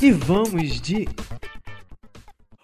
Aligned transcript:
E 0.00 0.12
vamos 0.12 0.80
de. 0.80 1.08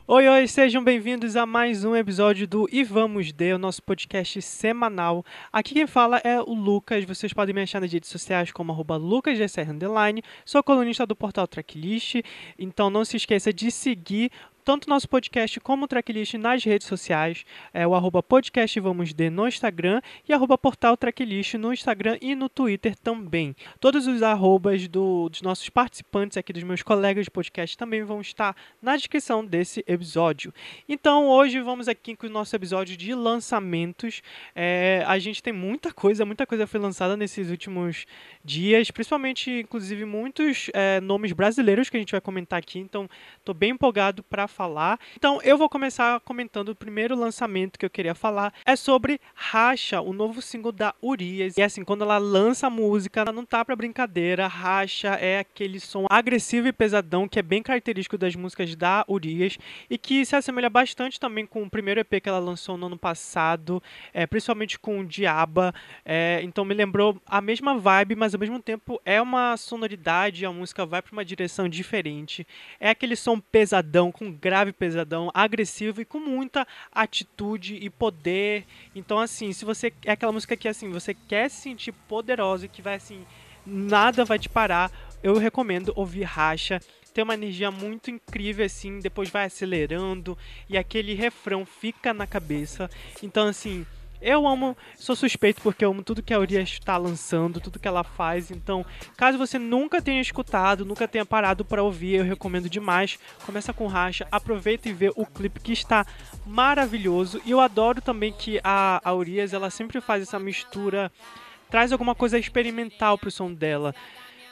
Oi, 0.06 0.28
oi, 0.28 0.46
sejam 0.46 0.84
bem-vindos 0.84 1.34
a 1.34 1.44
mais 1.44 1.84
um 1.84 1.96
episódio 1.96 2.46
do 2.46 2.68
E 2.70 2.84
Vamos 2.84 3.32
De, 3.32 3.52
o 3.52 3.58
nosso 3.58 3.82
podcast 3.82 4.40
semanal. 4.40 5.24
Aqui 5.52 5.74
quem 5.74 5.86
fala 5.88 6.18
é 6.18 6.40
o 6.40 6.54
Lucas, 6.54 7.04
vocês 7.04 7.32
podem 7.32 7.52
me 7.52 7.62
achar 7.62 7.80
nas 7.80 7.92
redes 7.92 8.08
sociais 8.08 8.52
como 8.52 8.70
arroba 8.70 8.96
lucasgcr__, 8.96 10.22
sou 10.44 10.62
colunista 10.62 11.04
do 11.04 11.16
portal 11.16 11.48
Tracklist, 11.48 12.22
então 12.56 12.88
não 12.88 13.04
se 13.04 13.16
esqueça 13.16 13.52
de 13.52 13.68
seguir 13.68 14.30
tanto 14.64 14.88
nosso 14.88 15.06
podcast 15.06 15.60
como 15.60 15.84
o 15.84 15.88
tracklist 15.88 16.34
nas 16.34 16.64
redes 16.64 16.86
sociais, 16.86 17.44
é 17.72 17.86
o 17.86 17.94
arroba 17.94 18.22
podcast 18.22 18.80
vamos 18.80 19.12
de 19.12 19.28
no 19.28 19.46
Instagram 19.46 20.00
e 20.26 20.32
arroba 20.32 20.56
portal 20.56 20.96
tracklist 20.96 21.54
no 21.54 21.72
Instagram 21.72 22.16
e 22.22 22.34
no 22.34 22.48
Twitter 22.48 22.96
também. 22.96 23.54
Todos 23.78 24.06
os 24.06 24.22
arrobas 24.22 24.88
do, 24.88 25.28
dos 25.28 25.42
nossos 25.42 25.68
participantes 25.68 26.38
aqui, 26.38 26.52
dos 26.52 26.62
meus 26.62 26.82
colegas 26.82 27.24
de 27.24 27.30
podcast, 27.30 27.76
também 27.76 28.02
vão 28.04 28.22
estar 28.22 28.56
na 28.80 28.96
descrição 28.96 29.44
desse 29.44 29.84
episódio. 29.86 30.52
Então 30.88 31.28
hoje 31.28 31.60
vamos 31.60 31.86
aqui 31.86 32.16
com 32.16 32.26
o 32.26 32.30
nosso 32.30 32.56
episódio 32.56 32.96
de 32.96 33.14
lançamentos. 33.14 34.22
É, 34.54 35.04
a 35.06 35.18
gente 35.18 35.42
tem 35.42 35.52
muita 35.52 35.92
coisa, 35.92 36.24
muita 36.24 36.46
coisa 36.46 36.66
foi 36.66 36.80
lançada 36.80 37.18
nesses 37.18 37.50
últimos 37.50 38.06
dias, 38.42 38.90
principalmente, 38.90 39.50
inclusive, 39.50 40.06
muitos 40.06 40.70
é, 40.72 41.00
nomes 41.02 41.32
brasileiros 41.32 41.90
que 41.90 41.98
a 41.98 42.00
gente 42.00 42.12
vai 42.12 42.20
comentar 42.20 42.58
aqui, 42.58 42.78
então 42.78 43.08
estou 43.38 43.54
bem 43.54 43.70
empolgado 43.70 44.22
para 44.22 44.48
falar. 44.54 44.98
Então 45.16 45.40
eu 45.42 45.58
vou 45.58 45.68
começar 45.68 46.20
comentando 46.20 46.68
o 46.70 46.74
primeiro 46.74 47.16
lançamento 47.16 47.78
que 47.78 47.84
eu 47.84 47.90
queria 47.90 48.14
falar, 48.14 48.54
é 48.64 48.76
sobre 48.76 49.20
Racha, 49.34 50.00
o 50.00 50.12
novo 50.12 50.40
single 50.40 50.72
da 50.72 50.94
Urias. 51.02 51.56
E 51.56 51.62
assim, 51.62 51.84
quando 51.84 52.04
ela 52.04 52.18
lança 52.18 52.68
a 52.68 52.70
música, 52.70 53.20
ela 53.20 53.32
não 53.32 53.44
tá 53.44 53.64
para 53.64 53.74
brincadeira, 53.74 54.46
Racha 54.46 55.08
é 55.14 55.40
aquele 55.40 55.80
som 55.80 56.06
agressivo 56.08 56.68
e 56.68 56.72
pesadão 56.72 57.28
que 57.28 57.38
é 57.38 57.42
bem 57.42 57.62
característico 57.62 58.16
das 58.16 58.36
músicas 58.36 58.74
da 58.76 59.04
Urias 59.08 59.58
e 59.90 59.98
que 59.98 60.24
se 60.24 60.36
assemelha 60.36 60.70
bastante 60.70 61.18
também 61.18 61.44
com 61.46 61.62
o 61.62 61.70
primeiro 61.70 62.00
EP 62.00 62.22
que 62.22 62.28
ela 62.28 62.38
lançou 62.38 62.76
no 62.76 62.86
ano 62.86 62.98
passado, 62.98 63.82
é, 64.12 64.26
principalmente 64.26 64.78
com 64.78 65.00
o 65.00 65.04
Diaba. 65.04 65.74
É, 66.04 66.40
então 66.42 66.64
me 66.64 66.74
lembrou 66.74 67.20
a 67.26 67.40
mesma 67.40 67.76
vibe, 67.76 68.14
mas 68.14 68.34
ao 68.34 68.40
mesmo 68.40 68.60
tempo 68.60 69.00
é 69.04 69.20
uma 69.20 69.56
sonoridade, 69.56 70.46
a 70.46 70.52
música 70.52 70.86
vai 70.86 71.02
para 71.02 71.12
uma 71.12 71.24
direção 71.24 71.68
diferente. 71.68 72.46
É 72.78 72.90
aquele 72.90 73.16
som 73.16 73.40
pesadão, 73.40 74.12
com 74.12 74.30
grave 74.44 74.74
pesadão, 74.74 75.30
agressivo 75.32 76.02
e 76.02 76.04
com 76.04 76.20
muita 76.20 76.66
atitude 76.92 77.76
e 77.76 77.88
poder. 77.88 78.66
Então, 78.94 79.18
assim, 79.18 79.54
se 79.54 79.64
você. 79.64 79.90
É 80.04 80.12
aquela 80.12 80.32
música 80.32 80.54
que, 80.54 80.68
assim, 80.68 80.90
você 80.90 81.14
quer 81.14 81.48
se 81.48 81.62
sentir 81.62 81.92
poderosa 81.92 82.66
e 82.66 82.68
que 82.68 82.82
vai, 82.82 82.96
assim, 82.96 83.24
nada 83.64 84.22
vai 84.22 84.38
te 84.38 84.50
parar, 84.50 84.92
eu 85.22 85.38
recomendo 85.38 85.94
ouvir 85.96 86.24
Racha 86.24 86.78
tem 87.14 87.22
uma 87.22 87.34
energia 87.34 87.70
muito 87.70 88.10
incrível 88.10 88.66
assim, 88.66 88.98
depois 88.98 89.30
vai 89.30 89.44
acelerando 89.44 90.36
e 90.68 90.76
aquele 90.76 91.14
refrão 91.14 91.64
fica 91.64 92.12
na 92.12 92.26
cabeça. 92.26 92.90
Então 93.22 93.46
assim, 93.46 93.86
eu 94.24 94.48
amo, 94.48 94.76
sou 94.96 95.14
suspeito 95.14 95.60
porque 95.60 95.84
eu 95.84 95.90
amo 95.90 96.02
tudo 96.02 96.22
que 96.22 96.32
a 96.32 96.38
Urias 96.38 96.70
está 96.70 96.96
lançando, 96.96 97.60
tudo 97.60 97.78
que 97.78 97.86
ela 97.86 98.02
faz. 98.02 98.50
Então, 98.50 98.84
caso 99.16 99.36
você 99.36 99.58
nunca 99.58 100.00
tenha 100.00 100.20
escutado, 100.20 100.84
nunca 100.84 101.06
tenha 101.06 101.26
parado 101.26 101.64
para 101.64 101.82
ouvir, 101.82 102.16
eu 102.16 102.24
recomendo 102.24 102.68
demais. 102.68 103.18
Começa 103.44 103.72
com 103.72 103.86
racha, 103.86 104.26
aproveita 104.32 104.88
e 104.88 104.92
vê 104.92 105.12
o 105.14 105.26
clipe 105.26 105.60
que 105.60 105.72
está 105.72 106.06
maravilhoso. 106.46 107.40
E 107.44 107.50
eu 107.50 107.60
adoro 107.60 108.00
também 108.00 108.32
que 108.32 108.58
a, 108.64 109.00
a 109.04 109.14
Urias, 109.14 109.52
ela 109.52 109.68
sempre 109.68 110.00
faz 110.00 110.22
essa 110.22 110.38
mistura, 110.38 111.12
traz 111.70 111.92
alguma 111.92 112.14
coisa 112.14 112.38
experimental 112.38 113.18
pro 113.18 113.30
som 113.30 113.52
dela 113.52 113.94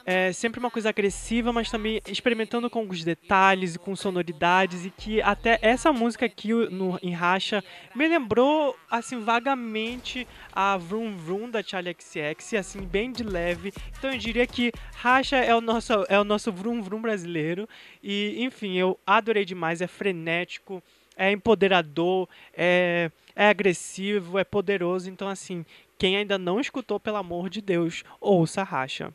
é 0.05 0.33
sempre 0.33 0.59
uma 0.59 0.71
coisa 0.71 0.89
agressiva, 0.89 1.53
mas 1.53 1.71
também 1.71 2.01
experimentando 2.07 2.69
com 2.69 2.87
os 2.89 3.05
detalhes 3.05 3.75
e 3.75 3.79
com 3.79 3.95
sonoridades 3.95 4.85
e 4.85 4.91
que 4.91 5.23
até 5.23 5.59
essa 5.63 5.93
música 5.93 6.27
aqui 6.27 6.53
no, 6.53 6.99
em 7.03 7.13
Racha 7.13 7.63
me 7.95 8.09
lembrou 8.09 8.77
assim 8.91 9.21
vagamente 9.21 10.27
a 10.53 10.77
Vroom 10.77 11.17
Vroom 11.17 11.51
da 11.51 11.63
Charlie 11.63 11.97
XX, 11.99 12.55
assim 12.55 12.81
bem 12.83 13.13
de 13.13 13.23
leve. 13.23 13.73
Então 13.99 14.11
eu 14.11 14.19
diria 14.19 14.47
que 14.47 14.73
Racha 14.95 15.37
é 15.37 15.55
o 15.55 15.61
nosso 15.61 15.93
é 16.09 16.19
o 16.19 16.25
nosso 16.25 16.51
Vroom 16.53 16.83
Vroom 16.83 17.01
brasileiro 17.01 17.69
e 18.03 18.43
enfim, 18.43 18.77
eu 18.77 18.99
adorei 19.07 19.45
demais, 19.45 19.81
é 19.81 19.87
frenético, 19.87 20.83
é 21.17 21.31
empoderador, 21.31 22.29
é 22.55 23.11
é 23.35 23.49
agressivo, 23.49 24.39
é 24.39 24.45
poderoso, 24.45 25.09
então 25.09 25.27
assim, 25.29 25.65
quem 25.99 26.17
ainda 26.17 26.37
não 26.37 26.61
escutou, 26.61 27.01
pelo 27.01 27.17
amor 27.17 27.49
de 27.49 27.63
Deus, 27.63 28.05
ouça 28.21 28.63
Racha. 28.63 29.13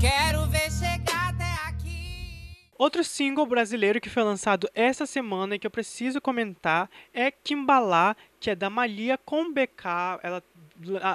Quero 0.00 0.46
ver 0.46 0.70
chegar 0.70 1.28
até 1.28 1.68
aqui. 1.68 2.56
Outro 2.78 3.04
single 3.04 3.44
brasileiro 3.44 4.00
que 4.00 4.08
foi 4.08 4.22
lançado 4.22 4.68
essa 4.74 5.04
semana 5.04 5.54
e 5.54 5.58
que 5.58 5.66
eu 5.66 5.70
preciso 5.70 6.20
comentar 6.20 6.90
é 7.12 7.30
Kimbalá, 7.30 8.16
que 8.40 8.50
é 8.50 8.54
da 8.54 8.70
Malia 8.70 9.18
com 9.18 9.52
BK. 9.52 9.84
Ela 10.22 10.42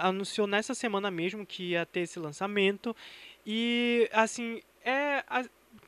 anunciou 0.04 0.46
nessa 0.46 0.76
semana 0.76 1.10
mesmo 1.10 1.46
que 1.46 1.72
ia 1.72 1.86
ter 1.86 2.02
esse 2.02 2.20
lançamento. 2.20 2.96
E, 3.46 4.08
assim, 4.14 4.62
é 4.84 5.24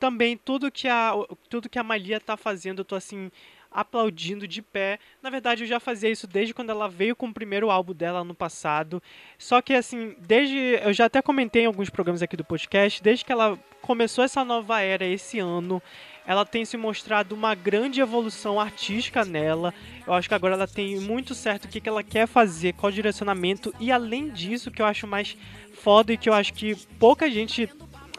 também 0.00 0.36
tudo 0.36 0.70
que 0.70 0.88
a, 0.88 1.12
tudo 1.48 1.68
que 1.68 1.78
a 1.78 1.84
Malia 1.84 2.20
tá 2.20 2.36
fazendo, 2.36 2.80
eu 2.80 2.84
tô 2.84 2.96
assim 2.96 3.30
aplaudindo 3.70 4.46
de 4.48 4.62
pé. 4.62 4.98
Na 5.22 5.30
verdade, 5.30 5.64
eu 5.64 5.68
já 5.68 5.78
fazia 5.78 6.10
isso 6.10 6.26
desde 6.26 6.54
quando 6.54 6.70
ela 6.70 6.88
veio 6.88 7.14
com 7.14 7.26
o 7.26 7.34
primeiro 7.34 7.70
álbum 7.70 7.92
dela 7.92 8.24
no 8.24 8.34
passado. 8.34 9.02
Só 9.38 9.60
que 9.60 9.74
assim, 9.74 10.16
desde 10.20 10.56
eu 10.82 10.92
já 10.92 11.06
até 11.06 11.20
comentei 11.22 11.62
em 11.62 11.66
alguns 11.66 11.90
programas 11.90 12.22
aqui 12.22 12.36
do 12.36 12.44
podcast, 12.44 13.02
desde 13.02 13.24
que 13.24 13.32
ela 13.32 13.58
começou 13.82 14.24
essa 14.24 14.44
nova 14.44 14.80
era 14.80 15.04
esse 15.04 15.38
ano, 15.38 15.82
ela 16.26 16.44
tem 16.44 16.64
se 16.64 16.76
mostrado 16.76 17.34
uma 17.34 17.54
grande 17.54 18.00
evolução 18.00 18.60
artística 18.60 19.24
nela. 19.24 19.72
Eu 20.06 20.12
acho 20.12 20.28
que 20.28 20.34
agora 20.34 20.54
ela 20.54 20.68
tem 20.68 21.00
muito 21.00 21.34
certo 21.34 21.64
o 21.64 21.68
que, 21.68 21.80
que 21.80 21.88
ela 21.88 22.02
quer 22.02 22.26
fazer, 22.26 22.74
qual 22.74 22.92
direcionamento. 22.92 23.74
E 23.80 23.90
além 23.90 24.28
disso, 24.28 24.70
que 24.70 24.82
eu 24.82 24.86
acho 24.86 25.06
mais 25.06 25.36
foda 25.72 26.12
e 26.12 26.18
que 26.18 26.28
eu 26.28 26.34
acho 26.34 26.52
que 26.52 26.74
pouca 26.98 27.30
gente 27.30 27.68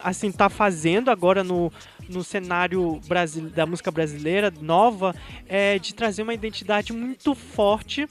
assim 0.01 0.31
tá 0.31 0.49
fazendo 0.49 1.11
agora 1.11 1.43
no, 1.43 1.71
no 2.09 2.23
cenário 2.23 2.99
da 3.55 3.65
música 3.65 3.91
brasileira 3.91 4.51
nova 4.59 5.15
é 5.47 5.77
de 5.79 5.93
trazer 5.93 6.23
uma 6.23 6.33
identidade 6.33 6.91
muito 6.91 7.35
forte 7.35 8.07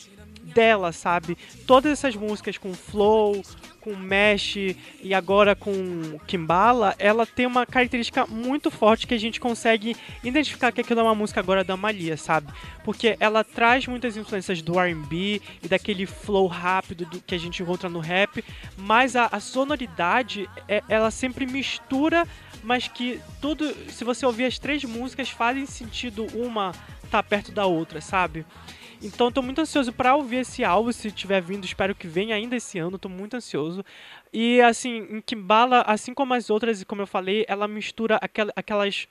dela, 0.48 0.92
sabe? 0.92 1.36
Todas 1.66 1.92
essas 1.92 2.16
músicas 2.16 2.56
com 2.56 2.72
flow, 2.72 3.42
com 3.80 3.94
mesh 3.94 4.56
e 5.02 5.14
agora 5.14 5.54
com 5.54 6.18
Kimbala, 6.26 6.94
ela 6.98 7.26
tem 7.26 7.46
uma 7.46 7.64
característica 7.64 8.26
muito 8.26 8.70
forte 8.70 9.06
que 9.06 9.14
a 9.14 9.18
gente 9.18 9.40
consegue 9.40 9.96
identificar 10.24 10.72
que 10.72 10.80
aquilo 10.80 11.00
é 11.00 11.02
uma 11.02 11.14
música 11.14 11.40
agora 11.40 11.62
da 11.62 11.76
Malia, 11.76 12.16
sabe? 12.16 12.52
Porque 12.84 13.16
ela 13.20 13.44
traz 13.44 13.86
muitas 13.86 14.16
influências 14.16 14.62
do 14.62 14.78
R&B 14.78 15.40
e 15.62 15.68
daquele 15.68 16.06
flow 16.06 16.46
rápido 16.46 17.04
do, 17.06 17.20
que 17.20 17.34
a 17.34 17.38
gente 17.38 17.62
encontra 17.62 17.88
no 17.88 18.00
rap, 18.00 18.44
mas 18.76 19.16
a, 19.16 19.26
a 19.26 19.40
sonoridade, 19.40 20.48
é, 20.66 20.82
ela 20.88 21.10
sempre 21.10 21.46
mistura 21.46 22.26
mas 22.62 22.88
que 22.88 23.20
tudo, 23.40 23.74
se 23.90 24.04
você 24.04 24.24
ouvir 24.26 24.44
as 24.44 24.58
três 24.58 24.84
músicas, 24.84 25.30
fazem 25.30 25.66
sentido 25.66 26.26
uma 26.34 26.72
tá 27.10 27.22
perto 27.22 27.50
da 27.52 27.66
outra, 27.66 28.00
sabe? 28.00 28.44
Então 29.02 29.30
tô 29.30 29.40
muito 29.42 29.60
ansioso 29.60 29.92
para 29.92 30.16
ouvir 30.16 30.38
esse 30.38 30.64
álbum, 30.64 30.90
se 30.90 31.10
tiver 31.10 31.40
vindo, 31.40 31.64
espero 31.64 31.94
que 31.94 32.08
venha 32.08 32.34
ainda 32.34 32.56
esse 32.56 32.78
ano, 32.78 32.98
tô 32.98 33.08
muito 33.08 33.36
ansioso. 33.36 33.84
E 34.32 34.60
assim, 34.60 35.06
em 35.10 35.20
Kimbala, 35.20 35.82
assim 35.86 36.12
como 36.12 36.34
as 36.34 36.50
outras, 36.50 36.82
como 36.84 37.02
eu 37.02 37.06
falei, 37.06 37.44
ela 37.48 37.68
mistura 37.68 38.18
aquelas 38.56 39.08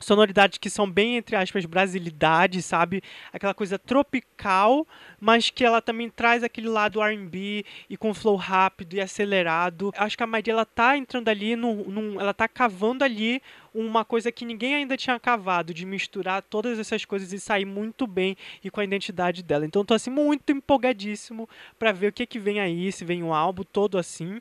sonoridades 0.00 0.58
que 0.58 0.70
são 0.70 0.90
bem, 0.90 1.16
entre 1.16 1.36
aspas, 1.36 1.64
brasilidade, 1.66 2.62
sabe? 2.62 3.02
Aquela 3.32 3.54
coisa 3.54 3.78
tropical, 3.78 4.86
mas 5.20 5.50
que 5.50 5.64
ela 5.64 5.80
também 5.80 6.08
traz 6.08 6.42
aquele 6.42 6.68
lado 6.68 7.02
R&B 7.02 7.64
e 7.88 7.96
com 7.96 8.12
flow 8.14 8.36
rápido 8.36 8.94
e 8.94 9.00
acelerado. 9.00 9.92
Acho 9.96 10.16
que 10.16 10.22
a 10.22 10.26
Maria, 10.26 10.52
ela 10.52 10.64
tá 10.64 10.96
entrando 10.96 11.28
ali, 11.28 11.54
num, 11.54 11.84
num, 11.84 12.20
ela 12.20 12.34
tá 12.34 12.48
cavando 12.48 13.04
ali 13.04 13.42
uma 13.72 14.04
coisa 14.04 14.32
que 14.32 14.44
ninguém 14.44 14.74
ainda 14.74 14.96
tinha 14.96 15.18
cavado, 15.20 15.72
de 15.72 15.86
misturar 15.86 16.42
todas 16.42 16.78
essas 16.78 17.04
coisas 17.04 17.32
e 17.32 17.38
sair 17.38 17.64
muito 17.64 18.06
bem 18.06 18.36
e 18.64 18.70
com 18.70 18.80
a 18.80 18.84
identidade 18.84 19.42
dela. 19.42 19.64
Então 19.64 19.84
tô 19.84 19.94
assim 19.94 20.10
muito 20.10 20.50
empolgadíssimo 20.50 21.48
para 21.78 21.92
ver 21.92 22.08
o 22.08 22.12
que 22.12 22.26
que 22.26 22.38
vem 22.38 22.58
aí, 22.58 22.90
se 22.90 23.04
vem 23.04 23.22
um 23.22 23.32
álbum 23.32 23.62
todo 23.62 23.98
assim. 23.98 24.40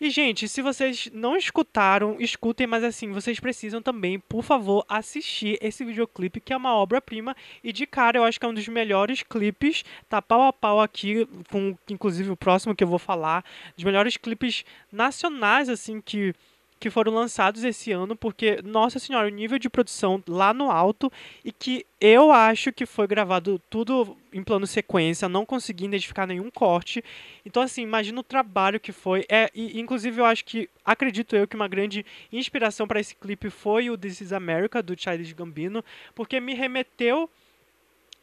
E, 0.00 0.10
gente, 0.10 0.48
se 0.48 0.60
vocês 0.60 1.08
não 1.12 1.36
escutaram, 1.36 2.16
escutem, 2.18 2.66
mas 2.66 2.82
assim, 2.82 3.12
vocês 3.12 3.38
precisam 3.38 3.80
também, 3.80 4.18
por 4.18 4.42
favor, 4.42 4.84
assistir 4.88 5.56
esse 5.62 5.84
videoclipe, 5.84 6.40
que 6.40 6.52
é 6.52 6.56
uma 6.56 6.74
obra-prima. 6.74 7.36
E 7.62 7.72
de 7.72 7.86
cara, 7.86 8.18
eu 8.18 8.24
acho 8.24 8.38
que 8.38 8.44
é 8.44 8.48
um 8.48 8.54
dos 8.54 8.66
melhores 8.66 9.22
clipes, 9.22 9.84
tá 10.08 10.20
pau 10.20 10.42
a 10.42 10.52
pau 10.52 10.80
aqui, 10.80 11.26
com 11.50 11.76
inclusive 11.88 12.30
o 12.30 12.36
próximo 12.36 12.74
que 12.74 12.82
eu 12.82 12.88
vou 12.88 12.98
falar, 12.98 13.44
dos 13.76 13.84
melhores 13.84 14.16
clipes 14.16 14.64
nacionais, 14.90 15.68
assim, 15.68 16.00
que 16.00 16.34
que 16.78 16.90
foram 16.90 17.14
lançados 17.14 17.64
esse 17.64 17.92
ano, 17.92 18.14
porque, 18.14 18.60
nossa 18.62 18.98
senhora, 18.98 19.26
o 19.26 19.30
nível 19.30 19.58
de 19.58 19.70
produção 19.70 20.22
lá 20.28 20.52
no 20.52 20.70
alto 20.70 21.10
e 21.44 21.50
que 21.50 21.86
eu 22.00 22.30
acho 22.30 22.72
que 22.72 22.84
foi 22.84 23.06
gravado 23.06 23.60
tudo 23.70 24.16
em 24.32 24.42
plano 24.42 24.66
sequência, 24.66 25.28
não 25.28 25.46
consegui 25.46 25.86
identificar 25.86 26.26
nenhum 26.26 26.50
corte. 26.50 27.02
Então, 27.46 27.62
assim, 27.62 27.82
imagina 27.82 28.20
o 28.20 28.24
trabalho 28.24 28.80
que 28.80 28.92
foi. 28.92 29.24
É, 29.28 29.48
e, 29.54 29.80
inclusive, 29.80 30.20
eu 30.20 30.24
acho 30.24 30.44
que, 30.44 30.68
acredito 30.84 31.34
eu, 31.34 31.48
que 31.48 31.56
uma 31.56 31.68
grande 31.68 32.04
inspiração 32.32 32.86
para 32.86 33.00
esse 33.00 33.14
clipe 33.14 33.48
foi 33.48 33.88
o 33.88 33.96
This 33.96 34.20
is 34.20 34.32
America, 34.32 34.82
do 34.82 34.98
Childish 34.98 35.32
Gambino, 35.32 35.84
porque 36.14 36.38
me 36.40 36.54
remeteu 36.54 37.30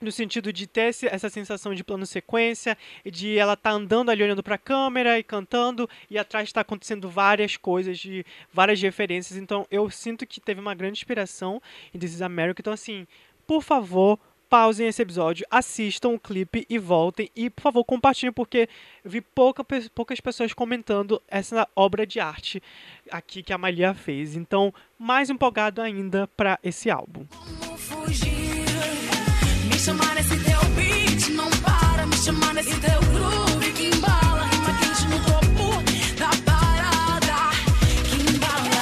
no 0.01 0.12
sentido 0.12 0.51
de 0.51 0.68
ter 0.68 0.94
essa 1.03 1.30
sensação 1.30 1.74
de 1.74 1.83
plano 1.83 2.06
sequência, 2.06 2.77
de 3.06 3.38
ela 3.38 3.56
tá 3.56 3.71
andando 3.71 4.09
ali 4.09 4.24
olhando 4.24 4.44
para 4.44 4.56
a 4.56 4.57
câmera 4.57 5.19
e 5.19 5.24
cantando 5.24 5.89
e 6.09 6.18
atrás 6.18 6.50
está 6.50 6.62
acontecendo 6.62 7.09
várias 7.09 7.56
coisas 7.56 8.00
de 8.00 8.25
várias 8.51 8.81
referências. 8.81 9.38
Então 9.38 9.65
eu 9.69 9.89
sinto 9.89 10.25
que 10.25 10.42
teve 10.42 10.59
uma 10.59 10.74
grande 10.74 10.98
inspiração 10.98 11.62
em 11.94 12.00
This 12.00 12.15
is 12.15 12.21
America. 12.21 12.62
Então 12.62 12.74
assim, 12.74 13.07
por 13.45 13.62
favor, 13.62 14.19
pausem 14.51 14.86
esse 14.86 15.01
episódio, 15.01 15.48
assistam 15.50 16.09
o 16.09 16.19
clipe 16.19 16.65
e 16.69 16.77
voltem 16.77 17.30
e 17.33 17.50
por 17.50 17.62
favor 17.62 17.86
compartilhem 17.86 18.33
porque 18.33 18.68
vi 19.01 19.21
pouca, 19.21 19.63
poucas 19.95 20.19
pessoas 20.19 20.53
comentando 20.53 21.21
essa 21.25 21.65
obra 21.74 22.06
de 22.06 22.19
arte 22.19 22.62
aqui 23.09 23.42
que 23.42 23.53
a 23.53 23.57
Malia 23.57 23.94
fez. 23.94 24.36
Então, 24.36 24.74
mais 25.00 25.30
empolgado 25.30 25.81
ainda 25.81 26.27
para 26.36 26.59
esse 26.62 26.89
álbum. 26.89 27.25
Fugir 27.77 28.50
chamar 29.81 30.13
nesse 30.13 30.37
teu 30.43 30.59
beat, 30.75 31.29
não 31.29 31.49
para. 31.63 32.05
Me 32.05 32.15
chamar 32.15 32.53
nesse 32.53 32.79
teu 32.79 32.99
groove 33.11 33.73
que 33.73 33.87
embala. 33.87 34.43
Rima 34.45 34.77
quente 34.77 35.07
no 35.09 35.17
topo 35.25 35.81
da 36.19 36.29
parada. 36.45 37.49
Que 38.05 38.31
embala. 38.31 38.81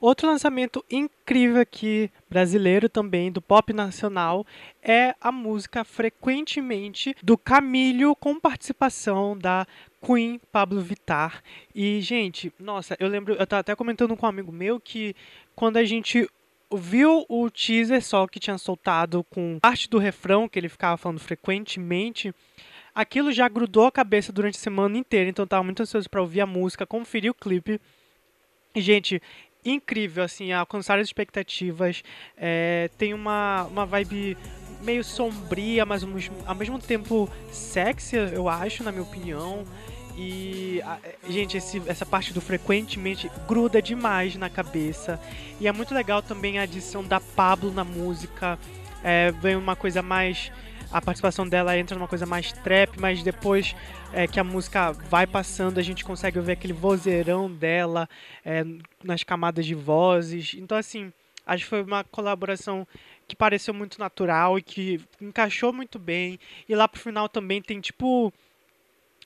Outro 0.00 0.26
lançamento 0.26 0.82
incrível 0.90 1.60
aqui, 1.60 2.10
brasileiro 2.28 2.88
também, 2.88 3.30
do 3.30 3.42
pop 3.42 3.70
nacional, 3.74 4.46
é 4.82 5.14
a 5.20 5.30
música 5.30 5.84
Frequentemente 5.84 7.14
do 7.22 7.36
Camilho, 7.36 8.16
com 8.16 8.40
participação 8.40 9.36
da 9.36 9.66
Queen, 10.04 10.40
Pablo 10.50 10.80
Vittar. 10.80 11.42
E, 11.74 12.00
gente, 12.00 12.52
nossa, 12.58 12.96
eu 12.98 13.08
lembro, 13.08 13.34
eu 13.34 13.46
tava 13.46 13.60
até 13.60 13.76
comentando 13.76 14.16
com 14.16 14.26
um 14.26 14.28
amigo 14.28 14.50
meu 14.50 14.80
que 14.80 15.14
quando 15.54 15.76
a 15.76 15.84
gente 15.84 16.28
viu 16.74 17.24
o 17.28 17.50
teaser 17.50 18.02
só 18.02 18.26
que 18.26 18.40
tinha 18.40 18.58
soltado 18.58 19.22
com 19.24 19.58
parte 19.60 19.88
do 19.88 19.98
refrão 19.98 20.48
que 20.48 20.58
ele 20.58 20.68
ficava 20.68 20.96
falando 20.96 21.20
frequentemente, 21.20 22.34
aquilo 22.94 23.30
já 23.30 23.48
grudou 23.48 23.86
a 23.86 23.92
cabeça 23.92 24.32
durante 24.32 24.56
a 24.56 24.60
semana 24.60 24.96
inteira, 24.96 25.30
então 25.30 25.44
eu 25.44 25.48
tava 25.48 25.62
muito 25.62 25.82
ansioso 25.82 26.08
para 26.08 26.20
ouvir 26.20 26.40
a 26.40 26.46
música, 26.46 26.86
conferir 26.86 27.30
o 27.30 27.34
clipe. 27.34 27.80
E, 28.74 28.80
gente, 28.80 29.20
incrível, 29.64 30.24
assim, 30.24 30.52
alcançar 30.52 30.98
as 30.98 31.06
expectativas. 31.06 32.02
É, 32.36 32.90
tem 32.98 33.14
uma, 33.14 33.64
uma 33.64 33.86
vibe 33.86 34.36
meio 34.82 35.02
sombria, 35.04 35.84
mas 35.86 36.02
ao 36.46 36.54
mesmo 36.54 36.78
tempo 36.78 37.28
sexy, 37.50 38.16
eu 38.16 38.48
acho, 38.48 38.82
na 38.82 38.92
minha 38.92 39.02
opinião. 39.02 39.64
E, 40.16 40.80
gente, 41.28 41.56
esse, 41.56 41.82
essa 41.86 42.04
parte 42.04 42.32
do 42.34 42.40
frequentemente 42.40 43.30
gruda 43.48 43.80
demais 43.80 44.36
na 44.36 44.50
cabeça. 44.50 45.18
E 45.60 45.66
é 45.66 45.72
muito 45.72 45.94
legal 45.94 46.22
também 46.22 46.58
a 46.58 46.62
adição 46.62 47.02
da 47.02 47.18
Pablo 47.18 47.72
na 47.72 47.84
música. 47.84 48.58
É, 49.02 49.32
vem 49.32 49.56
uma 49.56 49.74
coisa 49.74 50.02
mais. 50.02 50.52
A 50.90 51.00
participação 51.00 51.48
dela 51.48 51.76
entra 51.78 51.96
numa 51.96 52.06
coisa 52.06 52.26
mais 52.26 52.52
trap, 52.52 53.00
mas 53.00 53.22
depois 53.22 53.74
é, 54.12 54.26
que 54.26 54.38
a 54.38 54.44
música 54.44 54.92
vai 54.92 55.26
passando, 55.26 55.78
a 55.78 55.82
gente 55.82 56.04
consegue 56.04 56.38
ouvir 56.38 56.52
aquele 56.52 56.74
vozeirão 56.74 57.50
dela 57.50 58.06
é, 58.44 58.62
nas 59.02 59.22
camadas 59.22 59.64
de 59.64 59.74
vozes. 59.74 60.54
Então, 60.58 60.76
assim, 60.76 61.10
acho 61.46 61.64
que 61.64 61.70
foi 61.70 61.82
uma 61.82 62.04
colaboração 62.04 62.86
que 63.32 63.36
pareceu 63.36 63.72
muito 63.72 63.98
natural 63.98 64.58
e 64.58 64.62
que 64.62 65.00
encaixou 65.18 65.72
muito 65.72 65.98
bem. 65.98 66.38
E 66.68 66.74
lá 66.74 66.86
pro 66.86 67.00
final 67.00 67.30
também 67.30 67.62
tem 67.62 67.80
tipo 67.80 68.30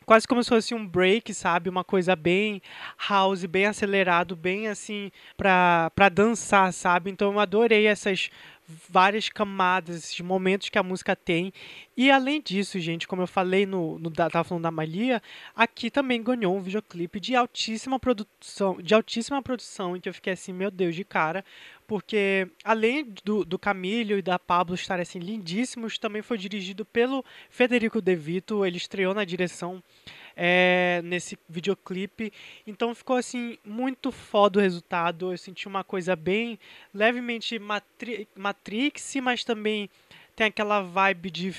quase 0.07 0.29
como 0.29 0.43
se 0.45 0.49
fosse 0.49 0.75
um 0.75 0.87
break, 0.87 1.35
sabe? 1.35 1.69
Uma 1.69 1.83
coisa 1.83 2.15
bem 2.15 2.63
house, 3.09 3.45
bem 3.47 3.67
acelerado, 3.67 4.37
bem 4.37 4.69
assim 4.69 5.11
pra, 5.37 5.91
pra 5.97 6.09
dançar, 6.09 6.73
sabe? 6.73 7.11
Então 7.11 7.33
eu 7.33 7.41
adorei 7.41 7.89
essas 7.89 8.31
várias 8.89 9.29
camadas, 9.29 9.97
esses 9.97 10.21
momentos 10.21 10.69
que 10.69 10.79
a 10.79 10.83
música 10.83 11.15
tem. 11.15 11.53
E 11.97 12.11
além 12.11 12.41
disso, 12.41 12.79
gente, 12.81 13.07
como 13.07 13.23
eu 13.23 13.27
falei 13.27 13.65
no, 13.65 13.99
no 13.99 14.11
tava 14.11 14.45
falando 14.45 14.65
da 14.65 14.71
Malia, 14.71 15.23
aqui 15.55 15.91
também 15.91 16.23
ganhou 16.23 16.57
um 16.57 16.61
videoclipe 16.61 17.21
de 17.21 17.35
altíssima 17.37 17.99
produção, 17.99 18.81
de 18.81 18.95
altíssima 18.95 19.43
produção, 19.43 19.97
em 19.97 20.01
que 20.01 20.09
eu 20.09 20.15
fiquei 20.15 20.33
assim, 20.33 20.53
meu 20.53 20.71
Deus, 20.71 20.95
de 20.95 21.05
cara, 21.05 21.45
porque 21.87 22.49
além 22.65 23.13
do, 23.25 23.45
do 23.45 23.59
Camilo 23.59 24.19
e 24.19 24.23
da 24.23 24.39
Pablo 24.39 24.75
estarem 24.75 25.03
assim 25.03 25.19
lindíssimos, 25.19 25.99
também 25.99 26.23
foi 26.23 26.37
dirigido 26.37 26.85
pelo 26.85 27.25
Federico 27.49 28.01
De 28.01 28.17
Vito, 28.17 28.65
ele 28.65 28.77
estreou 28.77 29.15
na 29.15 29.25
direção 29.25 29.83
é, 30.37 31.01
nesse 31.03 31.39
videoclipe. 31.49 32.33
Então 32.67 32.95
ficou 32.95 33.17
assim 33.17 33.57
muito 33.65 34.13
foda 34.13 34.59
o 34.59 34.63
resultado. 34.63 35.33
Eu 35.33 35.39
senti 35.39 35.67
uma 35.67 35.83
coisa 35.83 36.15
bem 36.15 36.59
levemente 36.93 37.59
matri 37.59 38.29
Matrix, 38.37 39.17
mas 39.23 39.45
também 39.45 39.89
tem 40.35 40.49
aquela 40.49 40.83
vibe 40.83 41.31
de 41.31 41.55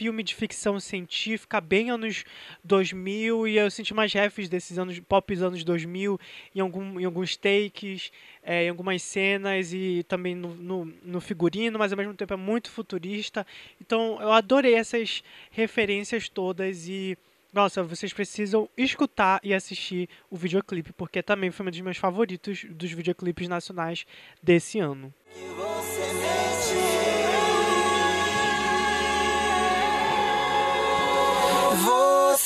filme 0.00 0.22
de 0.22 0.34
ficção 0.34 0.80
científica 0.80 1.60
bem 1.60 1.90
anos 1.90 2.24
2000 2.64 3.46
e 3.46 3.58
eu 3.58 3.70
senti 3.70 3.92
mais 3.92 4.10
refs 4.10 4.48
desses 4.48 4.78
anos 4.78 4.98
pop 4.98 5.34
anos 5.34 5.62
2000 5.62 6.18
em, 6.54 6.60
algum, 6.60 6.98
em 6.98 7.04
alguns 7.04 7.36
takes, 7.36 8.10
é, 8.42 8.64
em 8.64 8.70
algumas 8.70 9.02
cenas 9.02 9.74
e 9.74 10.02
também 10.08 10.34
no, 10.34 10.54
no, 10.54 10.86
no, 11.02 11.20
figurino, 11.20 11.78
mas 11.78 11.92
ao 11.92 11.98
mesmo 11.98 12.14
tempo 12.14 12.32
é 12.32 12.36
muito 12.36 12.70
futurista. 12.70 13.46
Então 13.78 14.18
eu 14.22 14.32
adorei 14.32 14.72
essas 14.72 15.22
referências 15.50 16.30
todas 16.30 16.88
e 16.88 17.18
nossa, 17.52 17.82
vocês 17.82 18.10
precisam 18.10 18.70
escutar 18.78 19.38
e 19.42 19.52
assistir 19.52 20.08
o 20.30 20.36
videoclipe, 20.36 20.94
porque 20.94 21.22
também 21.22 21.50
foi 21.50 21.66
um 21.66 21.70
dos 21.70 21.80
meus 21.82 21.98
favoritos 21.98 22.64
dos 22.70 22.90
videoclipes 22.90 23.48
nacionais 23.48 24.06
desse 24.42 24.78
ano. 24.78 25.12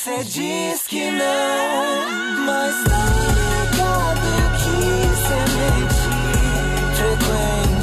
Você 0.05 0.23
diz 0.23 0.85
que 0.85 1.09
não, 1.09 2.45
mas 2.45 2.75
nada 2.83 4.13
do 4.21 4.37
que 4.61 4.77
semente 5.25 6.05
frequentemente. 6.93 7.81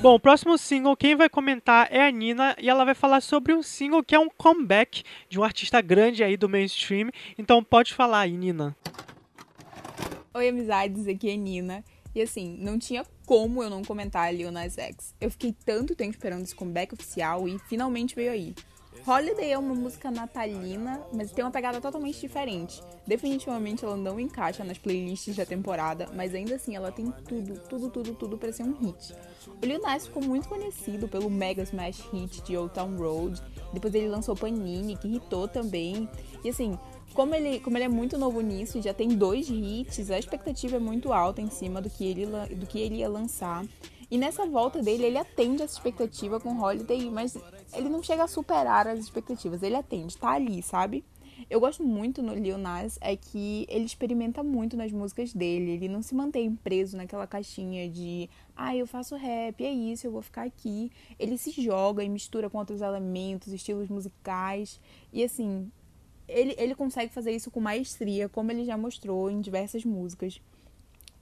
Bom, 0.00 0.14
o 0.14 0.18
próximo 0.18 0.56
single, 0.56 0.96
quem 0.96 1.14
vai 1.14 1.28
comentar 1.28 1.86
é 1.90 2.06
a 2.06 2.10
Nina 2.10 2.56
e 2.58 2.70
ela 2.70 2.82
vai 2.82 2.94
falar 2.94 3.20
sobre 3.20 3.52
um 3.52 3.62
single 3.62 4.02
que 4.02 4.14
é 4.14 4.18
um 4.18 4.30
comeback 4.30 5.02
de 5.28 5.38
um 5.38 5.44
artista 5.44 5.82
grande 5.82 6.24
aí 6.24 6.38
do 6.38 6.48
mainstream. 6.48 7.10
Então 7.36 7.62
pode 7.62 7.92
falar 7.92 8.20
aí, 8.20 8.34
Nina. 8.34 8.74
Oi, 10.32 10.48
amizades, 10.48 11.06
aqui 11.06 11.28
é 11.28 11.36
Nina. 11.36 11.84
E 12.14 12.22
assim, 12.22 12.56
não 12.58 12.78
tinha 12.78 13.04
como 13.26 13.62
eu 13.62 13.68
não 13.68 13.84
comentar 13.84 14.34
Lil 14.34 14.50
Nas 14.50 14.78
X. 14.78 15.14
Eu 15.20 15.30
fiquei 15.30 15.54
tanto 15.66 15.94
tempo 15.94 16.12
esperando 16.12 16.44
esse 16.44 16.54
comeback 16.54 16.94
oficial 16.94 17.46
e 17.46 17.58
finalmente 17.68 18.14
veio 18.14 18.32
aí. 18.32 18.54
Holiday 19.06 19.52
é 19.52 19.58
uma 19.58 19.74
música 19.74 20.10
natalina, 20.10 20.98
mas 21.12 21.30
tem 21.30 21.44
uma 21.44 21.50
pegada 21.50 21.78
totalmente 21.78 22.18
diferente. 22.18 22.82
Definitivamente 23.06 23.84
ela 23.84 23.98
não 23.98 24.18
encaixa 24.18 24.64
nas 24.64 24.78
playlists 24.78 25.36
da 25.36 25.44
temporada, 25.44 26.08
mas 26.14 26.34
ainda 26.34 26.54
assim 26.54 26.74
ela 26.74 26.90
tem 26.90 27.12
tudo, 27.28 27.60
tudo, 27.68 27.90
tudo, 27.90 28.14
tudo 28.14 28.38
para 28.38 28.50
ser 28.50 28.62
um 28.62 28.72
hit. 28.72 29.14
O 29.62 29.66
Lil 29.66 29.78
Nas 29.82 30.06
ficou 30.06 30.24
muito 30.24 30.48
conhecido 30.48 31.06
pelo 31.06 31.28
mega 31.28 31.62
smash 31.64 32.00
hit 32.10 32.42
de 32.44 32.56
Old 32.56 32.72
Town 32.72 32.96
Road, 32.96 33.42
depois 33.74 33.94
ele 33.94 34.08
lançou 34.08 34.34
Panini, 34.34 34.96
que 34.96 35.08
hitou 35.08 35.46
também. 35.46 36.08
E 36.42 36.48
assim, 36.48 36.78
como 37.12 37.34
ele, 37.34 37.60
como 37.60 37.76
ele 37.76 37.84
é 37.84 37.88
muito 37.88 38.16
novo 38.16 38.40
nisso, 38.40 38.80
já 38.80 38.94
tem 38.94 39.08
dois 39.08 39.50
hits, 39.50 40.10
a 40.10 40.18
expectativa 40.18 40.76
é 40.76 40.80
muito 40.80 41.12
alta 41.12 41.42
em 41.42 41.50
cima 41.50 41.82
do 41.82 41.90
que 41.90 42.06
ele, 42.06 42.24
do 42.56 42.66
que 42.66 42.78
ele 42.80 42.96
ia 42.96 43.08
lançar. 43.10 43.66
E 44.10 44.16
nessa 44.16 44.46
volta 44.46 44.82
dele, 44.82 45.06
ele 45.06 45.18
atende 45.18 45.62
essa 45.62 45.74
expectativa 45.74 46.38
com 46.38 46.60
Holiday, 46.60 47.10
mas 47.10 47.36
ele 47.74 47.88
não 47.88 48.02
chega 48.02 48.24
a 48.24 48.28
superar 48.28 48.86
as 48.86 48.98
expectativas. 48.98 49.62
Ele 49.62 49.76
atende, 49.76 50.16
tá 50.16 50.30
ali, 50.30 50.62
sabe? 50.62 51.04
Eu 51.50 51.60
gosto 51.60 51.82
muito 51.82 52.22
no 52.22 52.34
Lil 52.34 52.56
Nas 52.56 52.98
é 53.00 53.16
que 53.16 53.66
ele 53.68 53.84
experimenta 53.84 54.42
muito 54.42 54.76
nas 54.76 54.92
músicas 54.92 55.32
dele. 55.32 55.72
Ele 55.72 55.88
não 55.88 56.00
se 56.00 56.14
mantém 56.14 56.54
preso 56.54 56.96
naquela 56.96 57.26
caixinha 57.26 57.88
de 57.88 58.30
ah, 58.56 58.74
eu 58.74 58.86
faço 58.86 59.16
rap, 59.16 59.64
é 59.64 59.70
isso, 59.70 60.06
eu 60.06 60.12
vou 60.12 60.22
ficar 60.22 60.44
aqui. 60.44 60.90
Ele 61.18 61.36
se 61.36 61.50
joga 61.50 62.02
e 62.04 62.08
mistura 62.08 62.48
com 62.48 62.58
outros 62.58 62.80
elementos, 62.80 63.52
estilos 63.52 63.88
musicais. 63.88 64.80
E 65.12 65.22
assim, 65.22 65.70
ele, 66.28 66.54
ele 66.56 66.74
consegue 66.74 67.12
fazer 67.12 67.32
isso 67.32 67.50
com 67.50 67.60
maestria, 67.60 68.28
como 68.28 68.50
ele 68.50 68.64
já 68.64 68.76
mostrou 68.76 69.30
em 69.30 69.40
diversas 69.40 69.84
músicas. 69.84 70.40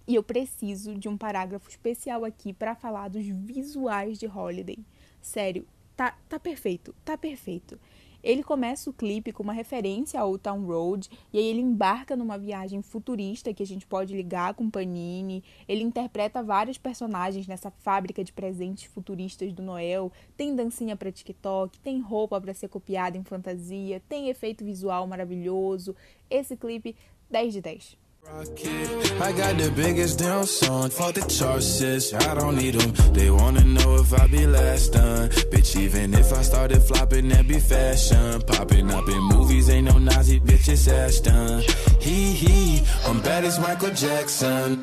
E 0.06 0.14
eu 0.14 0.22
preciso 0.22 0.94
de 0.94 1.08
um 1.08 1.16
parágrafo 1.16 1.68
especial 1.70 2.24
aqui 2.24 2.52
para 2.52 2.74
falar 2.74 3.08
dos 3.08 3.24
visuais 3.24 4.18
de 4.18 4.26
Holiday. 4.26 4.78
Sério, 5.20 5.66
tá, 6.02 6.18
tá 6.28 6.40
perfeito, 6.40 6.94
tá 7.04 7.16
perfeito. 7.16 7.78
Ele 8.22 8.42
começa 8.42 8.88
o 8.88 8.92
clipe 8.92 9.32
com 9.32 9.42
uma 9.42 9.52
referência 9.52 10.20
ao 10.20 10.38
Town 10.38 10.64
Road 10.64 11.08
e 11.32 11.38
aí 11.38 11.44
ele 11.44 11.60
embarca 11.60 12.14
numa 12.14 12.38
viagem 12.38 12.80
futurista 12.80 13.52
que 13.52 13.64
a 13.64 13.66
gente 13.66 13.84
pode 13.84 14.14
ligar 14.14 14.54
com 14.54 14.70
Panini. 14.70 15.42
Ele 15.66 15.82
interpreta 15.82 16.40
vários 16.40 16.78
personagens 16.78 17.48
nessa 17.48 17.70
fábrica 17.70 18.22
de 18.22 18.32
presentes 18.32 18.84
futuristas 18.84 19.52
do 19.52 19.60
Noel. 19.60 20.12
Tem 20.36 20.54
dancinha 20.54 20.96
para 20.96 21.10
TikTok, 21.10 21.80
tem 21.80 22.00
roupa 22.00 22.40
para 22.40 22.54
ser 22.54 22.68
copiada 22.68 23.18
em 23.18 23.24
fantasia, 23.24 24.00
tem 24.08 24.28
efeito 24.28 24.64
visual 24.64 25.04
maravilhoso. 25.08 25.96
Esse 26.30 26.56
clipe 26.56 26.94
10 27.28 27.54
de 27.54 27.60
10. 27.60 28.01
I 28.24 29.32
got 29.32 29.58
the 29.58 29.72
biggest 29.74 30.20
damn 30.20 30.44
song, 30.44 30.90
fuck 30.90 31.14
the 31.14 31.22
charts, 31.22 32.14
I 32.14 32.34
don't 32.34 32.56
need 32.56 32.74
them. 32.74 32.92
They 33.12 33.30
wanna 33.30 33.64
know 33.64 33.96
if 33.96 34.12
I 34.14 34.28
be 34.28 34.46
last 34.46 34.92
done. 34.92 35.28
Bitch, 35.50 35.76
even 35.76 36.14
if 36.14 36.32
I 36.32 36.42
started 36.42 36.82
flopping, 36.82 37.28
that 37.30 37.48
be 37.48 37.58
fashion. 37.58 38.40
Popping 38.42 38.90
up 38.92 39.08
in 39.08 39.22
movies, 39.22 39.68
ain't 39.68 39.86
no 39.86 39.98
Nazi 39.98 40.38
bitches 40.38 40.86
ass 40.86 41.18
done. 41.18 41.62
Hee 42.00 42.32
hee, 42.32 42.86
I'm 43.06 43.20
bad 43.22 43.44
as 43.44 43.58
Michael 43.58 43.90
Jackson. 43.90 44.80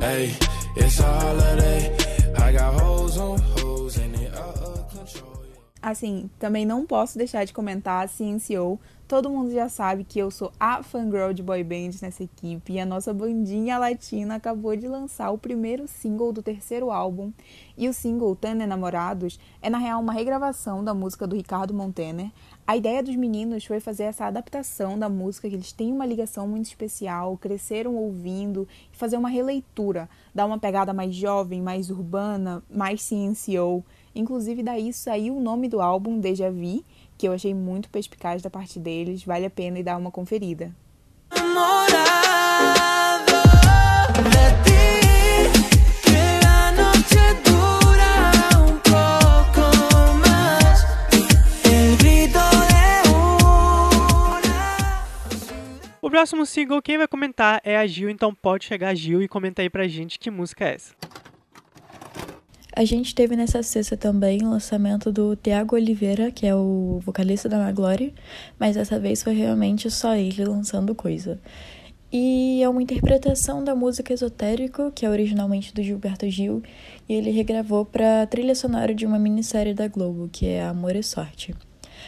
Hey, 0.00 0.34
it's 0.76 1.00
a 1.00 1.02
holiday. 1.02 1.96
I 2.38 2.52
got 2.52 2.80
hoes 2.80 3.18
on 3.18 3.38
hoes 3.40 3.98
and 3.98 4.14
it 4.14 4.32
out 4.34 4.56
of 4.58 4.88
control. 4.94 5.42
Assim, 5.82 6.30
também 6.38 6.64
não 6.64 6.86
posso 6.86 7.18
deixar 7.18 7.44
de 7.44 7.52
comentar 7.52 8.04
a 8.04 8.08
CNCO 8.08 8.78
Todo 9.06 9.28
mundo 9.28 9.50
já 9.50 9.68
sabe 9.68 10.04
que 10.04 10.18
eu 10.18 10.30
sou 10.30 10.50
a 10.58 10.82
fangirl 10.82 11.32
de 11.34 11.42
boy 11.42 11.62
band 11.62 11.90
nessa 12.00 12.22
equipe 12.22 12.72
e 12.72 12.80
a 12.80 12.86
nossa 12.86 13.12
bandinha 13.12 13.76
latina 13.76 14.36
acabou 14.36 14.74
de 14.74 14.88
lançar 14.88 15.30
o 15.30 15.36
primeiro 15.36 15.86
single 15.86 16.32
do 16.32 16.42
terceiro 16.42 16.90
álbum. 16.90 17.30
E 17.76 17.88
o 17.88 17.92
single 17.92 18.34
Tane 18.34 18.66
Namorados 18.66 19.38
é 19.60 19.68
na 19.68 19.76
real 19.76 20.00
uma 20.00 20.14
regravação 20.14 20.82
da 20.82 20.94
música 20.94 21.26
do 21.26 21.36
Ricardo 21.36 21.74
Montaner. 21.74 22.30
A 22.66 22.76
ideia 22.76 23.02
dos 23.02 23.16
meninos 23.16 23.66
foi 23.66 23.80
fazer 23.80 24.04
essa 24.04 24.24
adaptação 24.24 24.98
da 24.98 25.08
música, 25.08 25.48
que 25.48 25.56
eles 25.56 25.72
têm 25.72 25.92
uma 25.92 26.06
ligação 26.06 26.46
muito 26.46 26.66
especial, 26.66 27.36
cresceram 27.36 27.96
ouvindo, 27.96 28.66
e 28.92 28.96
fazer 28.96 29.16
uma 29.16 29.28
releitura, 29.28 30.08
dar 30.34 30.46
uma 30.46 30.58
pegada 30.58 30.94
mais 30.94 31.14
jovem, 31.14 31.60
mais 31.60 31.90
urbana, 31.90 32.62
mais 32.70 33.02
CNCO. 33.02 33.84
Inclusive 34.14 34.62
daí 34.62 34.92
saiu 34.92 35.36
o 35.36 35.40
nome 35.40 35.68
do 35.68 35.80
álbum, 35.80 36.20
Deja 36.20 36.50
Vu, 36.50 36.84
que 37.22 37.28
eu 37.28 37.32
achei 37.32 37.54
muito 37.54 37.88
perspicaz 37.88 38.42
da 38.42 38.50
parte 38.50 38.80
deles, 38.80 39.22
vale 39.22 39.46
a 39.46 39.50
pena 39.50 39.78
ir 39.78 39.84
dar 39.84 39.96
uma 39.96 40.10
conferida. 40.10 40.74
O 56.00 56.10
próximo 56.10 56.44
single, 56.44 56.82
quem 56.82 56.98
vai 56.98 57.06
comentar 57.06 57.60
é 57.62 57.76
a 57.76 57.86
Gil, 57.86 58.10
então 58.10 58.34
pode 58.34 58.64
chegar 58.64 58.88
a 58.88 58.94
Gil 58.96 59.22
e 59.22 59.28
comentar 59.28 59.62
aí 59.62 59.70
pra 59.70 59.86
gente 59.86 60.18
que 60.18 60.28
música 60.28 60.64
é 60.64 60.74
essa. 60.74 60.92
A 62.74 62.86
gente 62.86 63.14
teve 63.14 63.36
nessa 63.36 63.62
sexta 63.62 63.98
também 63.98 64.42
o 64.42 64.48
lançamento 64.48 65.12
do 65.12 65.36
Tiago 65.36 65.76
Oliveira, 65.76 66.30
que 66.30 66.46
é 66.46 66.54
o 66.54 67.00
vocalista 67.04 67.46
da 67.46 67.58
Maglory, 67.58 68.14
mas 68.58 68.76
dessa 68.76 68.98
vez 68.98 69.22
foi 69.22 69.34
realmente 69.34 69.90
só 69.90 70.14
ele 70.16 70.42
lançando 70.42 70.94
coisa. 70.94 71.38
E 72.10 72.62
é 72.62 72.68
uma 72.70 72.82
interpretação 72.82 73.62
da 73.62 73.74
música 73.74 74.14
Esotérico, 74.14 74.90
que 74.90 75.04
é 75.04 75.10
originalmente 75.10 75.74
do 75.74 75.82
Gilberto 75.82 76.28
Gil, 76.30 76.62
e 77.06 77.12
ele 77.12 77.30
regravou 77.30 77.84
para 77.84 78.26
trilha 78.26 78.54
sonora 78.54 78.94
de 78.94 79.04
uma 79.04 79.18
minissérie 79.18 79.74
da 79.74 79.86
Globo, 79.86 80.30
que 80.32 80.46
é 80.46 80.64
Amor 80.64 80.96
e 80.96 81.02
Sorte. 81.02 81.54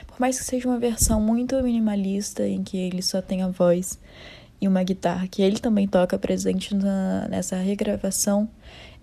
Por 0.06 0.18
mais 0.18 0.38
que 0.38 0.46
seja 0.46 0.66
uma 0.66 0.78
versão 0.78 1.20
muito 1.20 1.62
minimalista, 1.62 2.46
em 2.46 2.62
que 2.62 2.78
ele 2.78 3.02
só 3.02 3.20
tem 3.20 3.42
a 3.42 3.48
voz 3.48 3.98
e 4.60 4.68
uma 4.68 4.82
guitarra 4.82 5.26
que 5.28 5.42
ele 5.42 5.58
também 5.58 5.86
toca 5.86 6.18
presente 6.18 6.74
na, 6.74 7.28
nessa 7.28 7.56
regravação. 7.56 8.48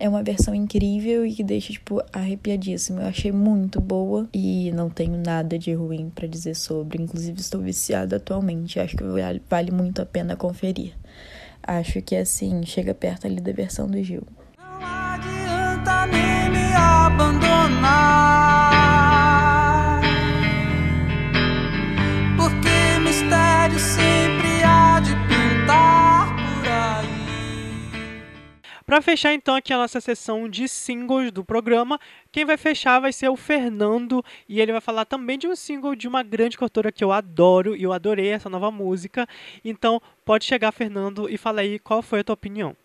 É 0.02 0.08
uma 0.08 0.20
versão 0.20 0.52
incrível 0.52 1.24
e 1.24 1.32
que 1.32 1.44
deixa, 1.44 1.72
tipo, 1.72 2.02
arrepiadíssima. 2.12 3.02
Eu 3.02 3.06
achei 3.06 3.30
muito 3.30 3.80
boa 3.80 4.28
e 4.34 4.72
não 4.72 4.90
tenho 4.90 5.16
nada 5.16 5.56
de 5.56 5.72
ruim 5.74 6.10
para 6.12 6.26
dizer 6.26 6.56
sobre. 6.56 7.00
Inclusive, 7.00 7.40
estou 7.40 7.60
viciada 7.60 8.16
atualmente. 8.16 8.80
Acho 8.80 8.96
que 8.96 9.04
vale 9.48 9.70
muito 9.70 10.02
a 10.02 10.04
pena 10.04 10.34
conferir. 10.34 10.92
Acho 11.62 12.02
que, 12.02 12.16
assim, 12.16 12.66
chega 12.66 12.92
perto 12.92 13.28
ali 13.28 13.40
da 13.40 13.52
versão 13.52 13.86
do 13.88 14.02
Gil. 14.02 14.26
Não 14.58 14.84
adianta 14.84 16.06
nem 16.08 16.41
Para 28.92 29.00
fechar 29.00 29.32
então 29.32 29.54
aqui 29.54 29.72
a 29.72 29.78
nossa 29.78 30.02
sessão 30.02 30.46
de 30.46 30.68
singles 30.68 31.32
do 31.32 31.42
programa, 31.42 31.98
quem 32.30 32.44
vai 32.44 32.58
fechar 32.58 33.00
vai 33.00 33.10
ser 33.10 33.26
o 33.30 33.36
Fernando 33.38 34.22
e 34.46 34.60
ele 34.60 34.70
vai 34.70 34.82
falar 34.82 35.06
também 35.06 35.38
de 35.38 35.48
um 35.48 35.56
single 35.56 35.96
de 35.96 36.06
uma 36.06 36.22
grande 36.22 36.58
cantora 36.58 36.92
que 36.92 37.02
eu 37.02 37.10
adoro 37.10 37.74
e 37.74 37.84
eu 37.84 37.92
adorei 37.94 38.28
essa 38.28 38.50
nova 38.50 38.70
música. 38.70 39.26
Então, 39.64 39.98
pode 40.26 40.44
chegar 40.44 40.70
Fernando 40.72 41.26
e 41.26 41.38
fala 41.38 41.62
aí 41.62 41.78
qual 41.78 42.02
foi 42.02 42.20
a 42.20 42.24
tua 42.24 42.34
opinião. 42.34 42.76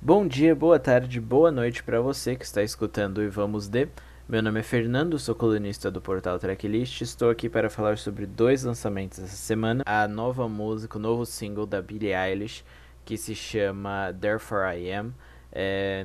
Bom 0.00 0.24
dia, 0.24 0.54
boa 0.54 0.78
tarde, 0.78 1.20
boa 1.20 1.50
noite 1.50 1.82
para 1.82 2.00
você 2.00 2.36
que 2.36 2.44
está 2.44 2.62
escutando 2.62 3.24
e 3.24 3.26
vamos 3.26 3.66
de 3.66 3.88
meu 4.28 4.42
nome 4.42 4.60
é 4.60 4.62
Fernando, 4.62 5.18
sou 5.18 5.34
colunista 5.34 5.90
do 5.90 6.00
portal 6.00 6.38
Tracklist. 6.38 7.00
Estou 7.00 7.30
aqui 7.30 7.48
para 7.48 7.68
falar 7.68 7.98
sobre 7.98 8.26
dois 8.26 8.62
lançamentos 8.62 9.18
essa 9.18 9.36
semana: 9.36 9.84
a 9.86 10.06
nova 10.08 10.48
música, 10.48 10.98
o 10.98 11.00
novo 11.00 11.24
single 11.24 11.64
da 11.64 11.80
Billie 11.80 12.12
Eilish 12.12 12.64
que 13.06 13.16
se 13.16 13.34
chama 13.34 14.12
Therefore 14.20 14.76
I 14.76 14.92
Am. 14.92 15.14
É, 15.52 16.04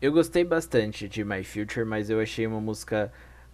eu 0.00 0.12
gostei 0.12 0.44
bastante 0.44 1.08
de 1.08 1.24
My 1.24 1.42
Future, 1.42 1.86
mas 1.86 2.10
eu 2.10 2.20
achei 2.20 2.46
uma 2.46 2.60
música 2.60 3.10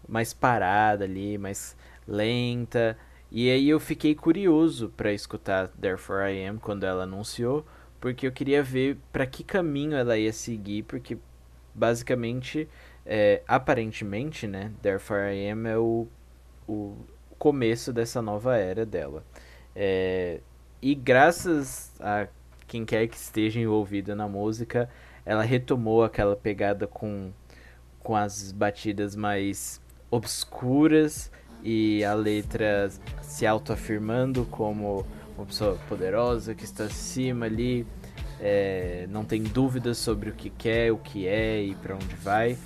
mais 0.06 0.34
parada 0.34 1.04
ali, 1.04 1.38
mais 1.38 1.76
lenta. 2.06 2.98
E 3.30 3.48
aí 3.48 3.68
eu 3.68 3.78
fiquei 3.78 4.14
curioso 4.14 4.92
para 4.96 5.12
escutar 5.12 5.68
Therefore 5.68 6.32
I 6.32 6.46
Am 6.46 6.58
quando 6.58 6.84
ela 6.84 7.04
anunciou, 7.04 7.64
porque 8.00 8.26
eu 8.26 8.32
queria 8.32 8.62
ver 8.62 8.98
para 9.12 9.24
que 9.24 9.44
caminho 9.44 9.96
ela 9.96 10.18
ia 10.18 10.32
seguir, 10.32 10.82
porque 10.82 11.16
basicamente, 11.72 12.68
é, 13.06 13.40
aparentemente, 13.46 14.48
né, 14.48 14.72
Therefore 14.82 15.32
I 15.32 15.50
Am 15.50 15.68
é 15.68 15.78
o, 15.78 16.08
o 16.66 16.96
começo 17.38 17.92
dessa 17.92 18.20
nova 18.20 18.56
era 18.56 18.84
dela. 18.84 19.22
É, 19.76 20.40
e 20.82 20.94
graças 20.94 21.92
a 22.00 22.26
quem 22.68 22.84
quer 22.84 23.08
que 23.08 23.16
esteja 23.16 23.58
envolvido 23.58 24.14
na 24.14 24.28
música, 24.28 24.88
ela 25.24 25.42
retomou 25.42 26.04
aquela 26.04 26.36
pegada 26.36 26.86
com, 26.86 27.32
com 28.00 28.14
as 28.14 28.52
batidas 28.52 29.16
mais 29.16 29.80
obscuras 30.10 31.32
e 31.64 32.04
a 32.04 32.14
letra 32.14 32.90
se 33.22 33.46
autoafirmando 33.46 34.44
como 34.44 35.04
uma 35.36 35.46
pessoa 35.46 35.78
poderosa 35.88 36.54
que 36.54 36.64
está 36.64 36.84
acima 36.84 37.46
ali, 37.46 37.86
é, 38.40 39.06
não 39.10 39.24
tem 39.24 39.42
dúvidas 39.42 39.98
sobre 39.98 40.30
o 40.30 40.32
que 40.34 40.50
quer, 40.50 40.92
o 40.92 40.98
que 40.98 41.26
é 41.26 41.62
e 41.62 41.74
para 41.74 41.94
onde 41.94 42.14
vai. 42.16 42.56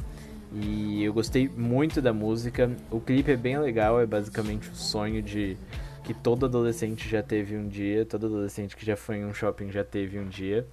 E 0.53 1.03
eu 1.03 1.15
gostei 1.15 1.49
muito 1.49 2.03
da 2.03 2.13
música. 2.13 2.71
O 2.91 3.01
clipe 3.01 3.31
é 3.31 3.37
bem 3.37 3.59
legal, 3.59 3.99
é 4.01 4.05
basicamente 4.05 4.69
o 4.69 4.75
sonho 4.75 5.23
de 5.23 5.57
que 6.03 6.13
todo 6.13 6.47
adolescente 6.47 7.09
já 7.09 7.23
teve 7.23 7.57
um 7.57 7.69
dia, 7.69 8.05
todo 8.05 8.27
adolescente 8.27 8.77
que 8.77 8.85
já 8.85 8.97
foi 8.97 9.17
em 9.17 9.25
um 9.25 9.33
shopping 9.33 9.71
já 9.71 9.85
teve 9.85 10.19
um 10.19 10.29
dia. 10.29 10.67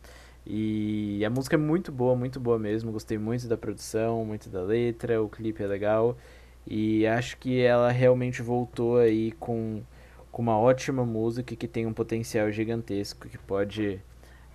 E 0.46 1.24
a 1.24 1.30
música 1.30 1.56
é 1.56 1.60
muito 1.60 1.92
boa, 1.92 2.16
muito 2.16 2.40
boa 2.40 2.58
mesmo. 2.58 2.92
Gostei 2.92 3.18
muito 3.18 3.48
da 3.48 3.58
produção, 3.58 4.26
muito 4.26 4.50
da 4.50 4.64
letra, 4.64 5.22
o 5.22 5.30
clipe 5.30 5.62
é 5.62 5.68
legal. 5.68 6.18
E 6.66 7.06
acho 7.06 7.38
que 7.38 7.62
ela 7.62 7.92
realmente 7.92 8.42
voltou 8.42 8.98
aí 8.98 9.32
com, 9.34 9.84
com 10.32 10.42
uma 10.42 10.58
ótima 10.58 11.06
música 11.06 11.56
que 11.56 11.68
tem 11.68 11.86
um 11.86 11.94
potencial 11.94 12.52
gigantesco 12.52 13.28
que 13.28 13.38
pode 13.38 14.02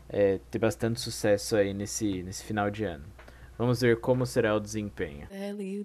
é, 0.08 0.40
ter 0.50 0.58
bastante 0.58 1.00
sucesso 1.00 1.54
aí 1.56 1.72
nesse, 1.72 2.22
nesse 2.22 2.44
final 2.44 2.70
de 2.70 2.84
ano. 2.84 3.04
Vamos 3.56 3.80
ver 3.80 4.00
como 4.00 4.26
será 4.26 4.54
o 4.56 4.60
desempenho. 4.60 5.28
Well, 5.30 5.60
you're 5.60 5.84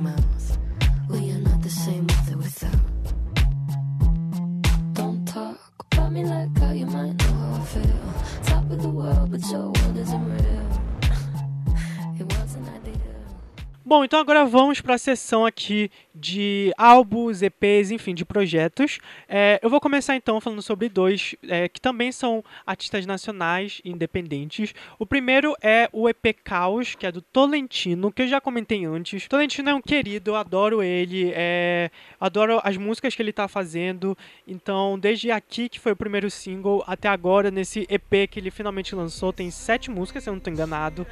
not 0.00 0.65
the 1.66 1.72
same 1.72 2.06
with 2.06 2.32
or 2.32 2.36
without. 2.38 2.80
Don't 4.94 5.26
talk 5.26 5.58
about 5.90 6.12
me 6.12 6.24
like 6.24 6.56
how 6.58 6.70
you 6.70 6.86
might 6.86 7.14
know 7.18 7.34
how 7.34 7.60
I 7.60 7.64
feel. 7.64 8.02
Top 8.44 8.70
of 8.70 8.80
the 8.82 8.88
world, 8.88 9.32
but 9.32 9.42
your 9.50 9.72
world 9.74 9.96
isn't 9.98 10.26
real. 10.34 10.66
It 12.20 12.26
wasn't 12.38 12.68
ideal. 12.68 13.16
Bom, 13.84 14.04
então 14.04 14.20
agora 14.20 14.44
vamos 14.44 14.80
para 14.80 14.94
a 14.94 14.98
sessão 14.98 15.44
aqui 15.44 15.90
de 16.16 16.72
álbuns, 16.76 17.42
EPs, 17.42 17.90
enfim, 17.90 18.14
de 18.14 18.24
projetos. 18.24 18.98
É, 19.28 19.60
eu 19.62 19.68
vou 19.68 19.80
começar 19.80 20.16
então 20.16 20.40
falando 20.40 20.62
sobre 20.62 20.88
dois 20.88 21.34
é, 21.46 21.68
que 21.68 21.80
também 21.80 22.10
são 22.10 22.42
artistas 22.66 23.04
nacionais 23.04 23.80
independentes. 23.84 24.74
O 24.98 25.06
primeiro 25.06 25.54
é 25.62 25.88
o 25.92 26.08
EP 26.08 26.34
Caos, 26.42 26.94
que 26.94 27.06
é 27.06 27.12
do 27.12 27.20
Tolentino, 27.20 28.10
que 28.10 28.22
eu 28.22 28.28
já 28.28 28.40
comentei 28.40 28.84
antes. 28.84 29.28
Tolentino 29.28 29.70
é 29.70 29.74
um 29.74 29.82
querido, 29.82 30.30
eu 30.30 30.36
adoro 30.36 30.82
ele, 30.82 31.32
é, 31.34 31.90
adoro 32.18 32.60
as 32.64 32.76
músicas 32.76 33.14
que 33.14 33.22
ele 33.22 33.30
está 33.30 33.46
fazendo. 33.46 34.16
Então, 34.46 34.98
desde 34.98 35.30
aqui, 35.30 35.68
que 35.68 35.78
foi 35.78 35.92
o 35.92 35.96
primeiro 35.96 36.30
single, 36.30 36.82
até 36.86 37.08
agora, 37.08 37.50
nesse 37.50 37.86
EP 37.90 38.28
que 38.30 38.40
ele 38.40 38.50
finalmente 38.50 38.94
lançou, 38.94 39.32
tem 39.32 39.50
sete 39.50 39.90
músicas, 39.90 40.22
se 40.24 40.30
eu 40.30 40.32
não 40.32 40.38
estou 40.38 40.52
enganado. 40.52 41.06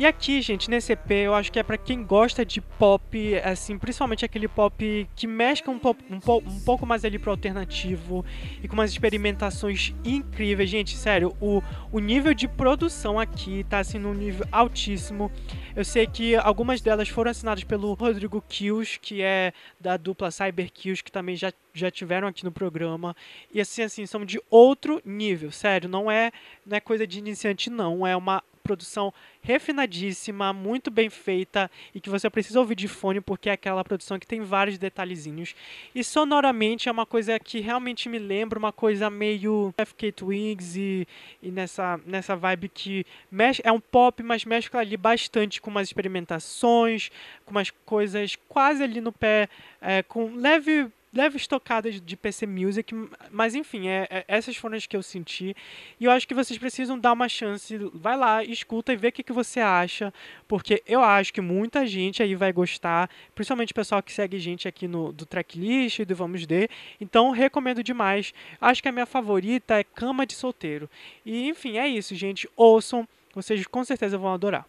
E 0.00 0.06
aqui, 0.06 0.40
gente, 0.40 0.70
nesse 0.70 0.94
EP, 0.94 1.10
eu 1.10 1.34
acho 1.34 1.52
que 1.52 1.58
é 1.58 1.62
para 1.62 1.76
quem 1.76 2.02
gosta 2.02 2.42
de 2.42 2.58
pop, 2.60 3.38
assim, 3.44 3.76
principalmente 3.76 4.24
aquele 4.24 4.39
pop 4.48 5.08
que 5.14 5.26
mescla 5.26 5.72
um, 5.72 5.78
pop, 5.78 6.02
um, 6.10 6.20
po, 6.20 6.38
um 6.38 6.60
pouco 6.60 6.86
mais 6.86 7.04
ali 7.04 7.18
pro 7.18 7.30
alternativo 7.30 8.24
e 8.62 8.68
com 8.68 8.74
umas 8.74 8.90
experimentações 8.90 9.94
incríveis. 10.04 10.70
Gente, 10.70 10.96
sério, 10.96 11.36
o, 11.40 11.62
o 11.92 11.98
nível 11.98 12.34
de 12.34 12.48
produção 12.48 13.18
aqui 13.18 13.64
tá 13.64 13.78
assim 13.78 13.98
num 13.98 14.14
nível 14.14 14.46
altíssimo. 14.50 15.30
Eu 15.74 15.84
sei 15.84 16.06
que 16.06 16.34
algumas 16.36 16.80
delas 16.80 17.08
foram 17.08 17.30
assinadas 17.30 17.64
pelo 17.64 17.94
Rodrigo 17.94 18.42
Kills, 18.48 18.98
que 18.98 19.22
é 19.22 19.52
da 19.80 19.96
dupla 19.96 20.30
Cyber 20.30 20.70
Kills, 20.72 21.02
que 21.02 21.12
também 21.12 21.36
já 21.36 21.52
já 21.72 21.90
tiveram 21.90 22.28
aqui 22.28 22.44
no 22.44 22.50
programa. 22.52 23.14
E 23.52 23.60
assim, 23.60 23.82
assim, 23.82 24.06
são 24.06 24.24
de 24.24 24.40
outro 24.50 25.00
nível, 25.04 25.50
sério, 25.50 25.88
não 25.88 26.10
é, 26.10 26.32
não 26.66 26.76
é 26.76 26.80
coisa 26.80 27.06
de 27.06 27.18
iniciante 27.18 27.70
não, 27.70 28.06
é 28.06 28.16
uma 28.16 28.42
produção 28.70 29.12
refinadíssima, 29.42 30.52
muito 30.52 30.92
bem 30.92 31.10
feita 31.10 31.68
e 31.92 32.00
que 32.00 32.08
você 32.08 32.30
precisa 32.30 32.60
ouvir 32.60 32.76
de 32.76 32.86
fone 32.86 33.20
porque 33.20 33.48
é 33.50 33.52
aquela 33.52 33.82
produção 33.82 34.16
que 34.16 34.26
tem 34.26 34.42
vários 34.42 34.78
detalhezinhos. 34.78 35.56
E 35.92 36.04
sonoramente 36.04 36.88
é 36.88 36.92
uma 36.92 37.04
coisa 37.04 37.36
que 37.40 37.58
realmente 37.58 38.08
me 38.08 38.18
lembra 38.18 38.60
uma 38.60 38.72
coisa 38.72 39.10
meio 39.10 39.74
FK 39.84 40.12
Twigs 40.12 40.76
e, 40.76 41.04
e 41.42 41.50
nessa, 41.50 41.98
nessa 42.06 42.36
vibe 42.36 42.68
que 42.68 43.04
mexe, 43.28 43.60
é 43.64 43.72
um 43.72 43.80
pop, 43.80 44.22
mas 44.22 44.44
mescla 44.44 44.80
ali 44.80 44.96
bastante 44.96 45.60
com 45.60 45.68
umas 45.68 45.88
experimentações, 45.88 47.10
com 47.44 47.50
umas 47.50 47.70
coisas 47.84 48.36
quase 48.48 48.84
ali 48.84 49.00
no 49.00 49.10
pé, 49.10 49.48
é, 49.80 50.04
com 50.04 50.32
leve 50.36 50.92
leves 51.12 51.46
tocadas 51.46 52.00
de 52.00 52.16
PC 52.16 52.46
Music, 52.46 52.94
mas 53.30 53.54
enfim, 53.54 53.88
é, 53.88 54.06
é, 54.10 54.24
essas 54.28 54.56
foram 54.56 54.76
as 54.76 54.86
que 54.86 54.96
eu 54.96 55.02
senti. 55.02 55.54
E 55.98 56.04
eu 56.04 56.10
acho 56.10 56.26
que 56.26 56.34
vocês 56.34 56.58
precisam 56.58 56.98
dar 56.98 57.12
uma 57.12 57.28
chance. 57.28 57.76
Vai 57.92 58.16
lá, 58.16 58.44
escuta 58.44 58.92
e 58.92 58.96
vê 58.96 59.08
o 59.08 59.12
que, 59.12 59.22
que 59.22 59.32
você 59.32 59.60
acha, 59.60 60.12
porque 60.46 60.82
eu 60.86 61.02
acho 61.02 61.32
que 61.32 61.40
muita 61.40 61.86
gente 61.86 62.22
aí 62.22 62.34
vai 62.34 62.52
gostar, 62.52 63.10
principalmente 63.34 63.72
o 63.72 63.74
pessoal 63.74 64.02
que 64.02 64.12
segue 64.12 64.38
gente 64.38 64.68
aqui 64.68 64.86
no 64.86 65.12
do 65.12 65.26
tracklist 65.26 65.98
e 65.98 66.04
do 66.04 66.14
Vamos 66.14 66.46
D. 66.46 66.68
Então, 67.00 67.30
recomendo 67.30 67.82
demais. 67.82 68.32
Acho 68.60 68.82
que 68.82 68.88
a 68.88 68.92
minha 68.92 69.06
favorita 69.06 69.78
é 69.78 69.84
Cama 69.84 70.24
de 70.24 70.34
Solteiro. 70.34 70.88
E 71.24 71.48
enfim, 71.48 71.78
é 71.78 71.88
isso, 71.88 72.14
gente. 72.14 72.48
Ouçam, 72.56 73.06
vocês 73.34 73.66
com 73.66 73.84
certeza 73.84 74.16
vão 74.16 74.32
adorar. 74.32 74.66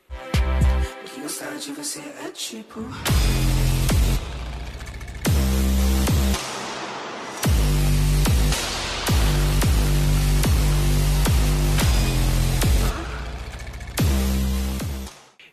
Que 1.14 1.22
de 1.60 1.72
você 1.74 2.00
é 2.26 2.30
tipo. 2.32 2.82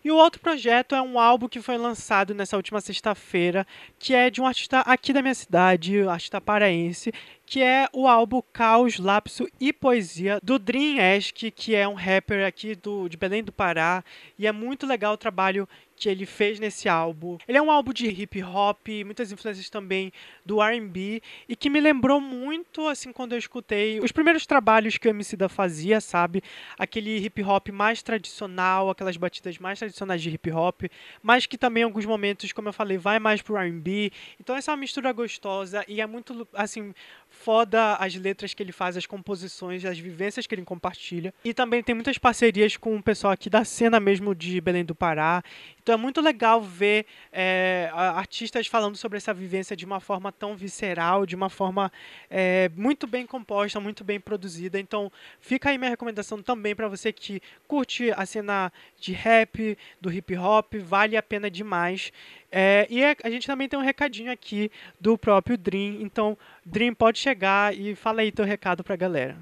E 0.08 0.10
o 0.10 0.16
outro 0.16 0.40
projeto 0.40 0.94
é 0.94 1.02
um 1.02 1.18
álbum 1.18 1.46
que 1.46 1.60
foi 1.60 1.76
lançado 1.76 2.34
nessa 2.34 2.56
última 2.56 2.80
sexta-feira, 2.80 3.66
que 3.98 4.14
é 4.14 4.30
de 4.30 4.40
um 4.40 4.46
artista 4.46 4.80
aqui 4.80 5.12
da 5.12 5.20
minha 5.20 5.34
cidade, 5.34 6.02
um 6.02 6.08
artista 6.08 6.40
paraense, 6.40 7.12
que 7.48 7.62
é 7.62 7.88
o 7.94 8.06
álbum 8.06 8.42
Caos, 8.52 8.98
Lapso 8.98 9.48
e 9.58 9.72
Poesia 9.72 10.38
do 10.42 10.58
Dream 10.58 10.98
Esk, 11.00 11.50
que 11.50 11.74
é 11.74 11.88
um 11.88 11.94
rapper 11.94 12.46
aqui 12.46 12.74
do, 12.74 13.08
de 13.08 13.16
Belém 13.16 13.42
do 13.42 13.50
Pará, 13.50 14.04
e 14.38 14.46
é 14.46 14.52
muito 14.52 14.86
legal 14.86 15.14
o 15.14 15.16
trabalho 15.16 15.66
que 15.98 16.08
ele 16.08 16.24
fez 16.24 16.60
nesse 16.60 16.88
álbum. 16.88 17.36
Ele 17.46 17.58
é 17.58 17.62
um 17.62 17.70
álbum 17.70 17.92
de 17.92 18.06
hip 18.06 18.42
hop, 18.42 18.86
muitas 19.04 19.32
influências 19.32 19.68
também 19.68 20.12
do 20.46 20.62
R&B 20.62 21.20
e 21.48 21.56
que 21.56 21.68
me 21.68 21.80
lembrou 21.80 22.20
muito 22.20 22.86
assim 22.86 23.12
quando 23.12 23.32
eu 23.32 23.38
escutei 23.38 23.98
os 23.98 24.12
primeiros 24.12 24.46
trabalhos 24.46 24.96
que 24.96 25.08
o 25.08 25.10
MC 25.10 25.36
da 25.36 25.48
fazia, 25.48 26.00
sabe? 26.00 26.42
Aquele 26.78 27.18
hip 27.18 27.42
hop 27.42 27.68
mais 27.70 28.02
tradicional, 28.02 28.88
aquelas 28.88 29.16
batidas 29.16 29.58
mais 29.58 29.78
tradicionais 29.78 30.22
de 30.22 30.30
hip 30.30 30.50
hop, 30.52 30.82
mas 31.20 31.46
que 31.46 31.58
também 31.58 31.80
em 31.80 31.84
alguns 31.84 32.06
momentos, 32.06 32.52
como 32.52 32.68
eu 32.68 32.72
falei, 32.72 32.96
vai 32.96 33.18
mais 33.18 33.42
pro 33.42 33.56
R&B. 33.56 34.12
Então 34.38 34.54
essa 34.54 34.70
é 34.70 34.72
uma 34.72 34.80
mistura 34.80 35.12
gostosa 35.12 35.84
e 35.88 36.00
é 36.00 36.06
muito 36.06 36.46
assim 36.54 36.94
foda 37.28 37.94
as 37.94 38.14
letras 38.14 38.54
que 38.54 38.62
ele 38.62 38.72
faz, 38.72 38.96
as 38.96 39.06
composições, 39.06 39.84
as 39.84 39.98
vivências 39.98 40.46
que 40.46 40.54
ele 40.54 40.64
compartilha. 40.64 41.32
E 41.44 41.54
também 41.54 41.82
tem 41.82 41.94
muitas 41.94 42.18
parcerias 42.18 42.76
com 42.76 42.96
o 42.96 43.02
pessoal 43.02 43.32
aqui 43.32 43.48
da 43.48 43.64
cena 43.64 44.00
mesmo 44.00 44.34
de 44.34 44.60
Belém 44.60 44.84
do 44.84 44.94
Pará. 44.94 45.42
Então 45.82 45.94
é 45.94 45.98
muito 45.98 46.20
legal 46.20 46.60
ver 46.60 47.06
é, 47.32 47.90
artistas 47.92 48.66
falando 48.66 48.96
sobre 48.96 49.16
essa 49.16 49.32
vivência 49.32 49.76
de 49.76 49.84
uma 49.84 50.00
forma 50.00 50.30
tão 50.32 50.56
visceral, 50.56 51.24
de 51.24 51.34
uma 51.34 51.48
forma 51.48 51.90
é, 52.28 52.70
muito 52.76 53.06
bem 53.06 53.26
composta, 53.26 53.80
muito 53.80 54.04
bem 54.04 54.20
produzida. 54.20 54.78
Então 54.78 55.10
fica 55.40 55.70
aí 55.70 55.78
minha 55.78 55.90
recomendação 55.90 56.42
também 56.42 56.74
para 56.74 56.88
você 56.88 57.12
que 57.12 57.40
curte 57.66 58.10
a 58.12 58.26
cena 58.26 58.72
de 59.00 59.12
rap, 59.12 59.78
do 60.00 60.12
hip 60.12 60.36
hop, 60.36 60.74
vale 60.74 61.16
a 61.16 61.22
pena 61.22 61.50
demais. 61.50 62.12
É, 62.50 62.86
e 62.88 63.04
a 63.04 63.30
gente 63.30 63.46
também 63.46 63.68
tem 63.68 63.78
um 63.78 63.82
recadinho 63.82 64.32
aqui 64.32 64.70
do 65.00 65.18
próprio 65.18 65.56
Dream. 65.58 65.98
Então, 66.00 66.36
Dream, 66.64 66.94
pode 66.94 67.18
chegar 67.18 67.76
e 67.76 67.94
fala 67.94 68.22
aí 68.22 68.32
teu 68.32 68.44
recado 68.44 68.82
pra 68.82 68.96
galera. 68.96 69.36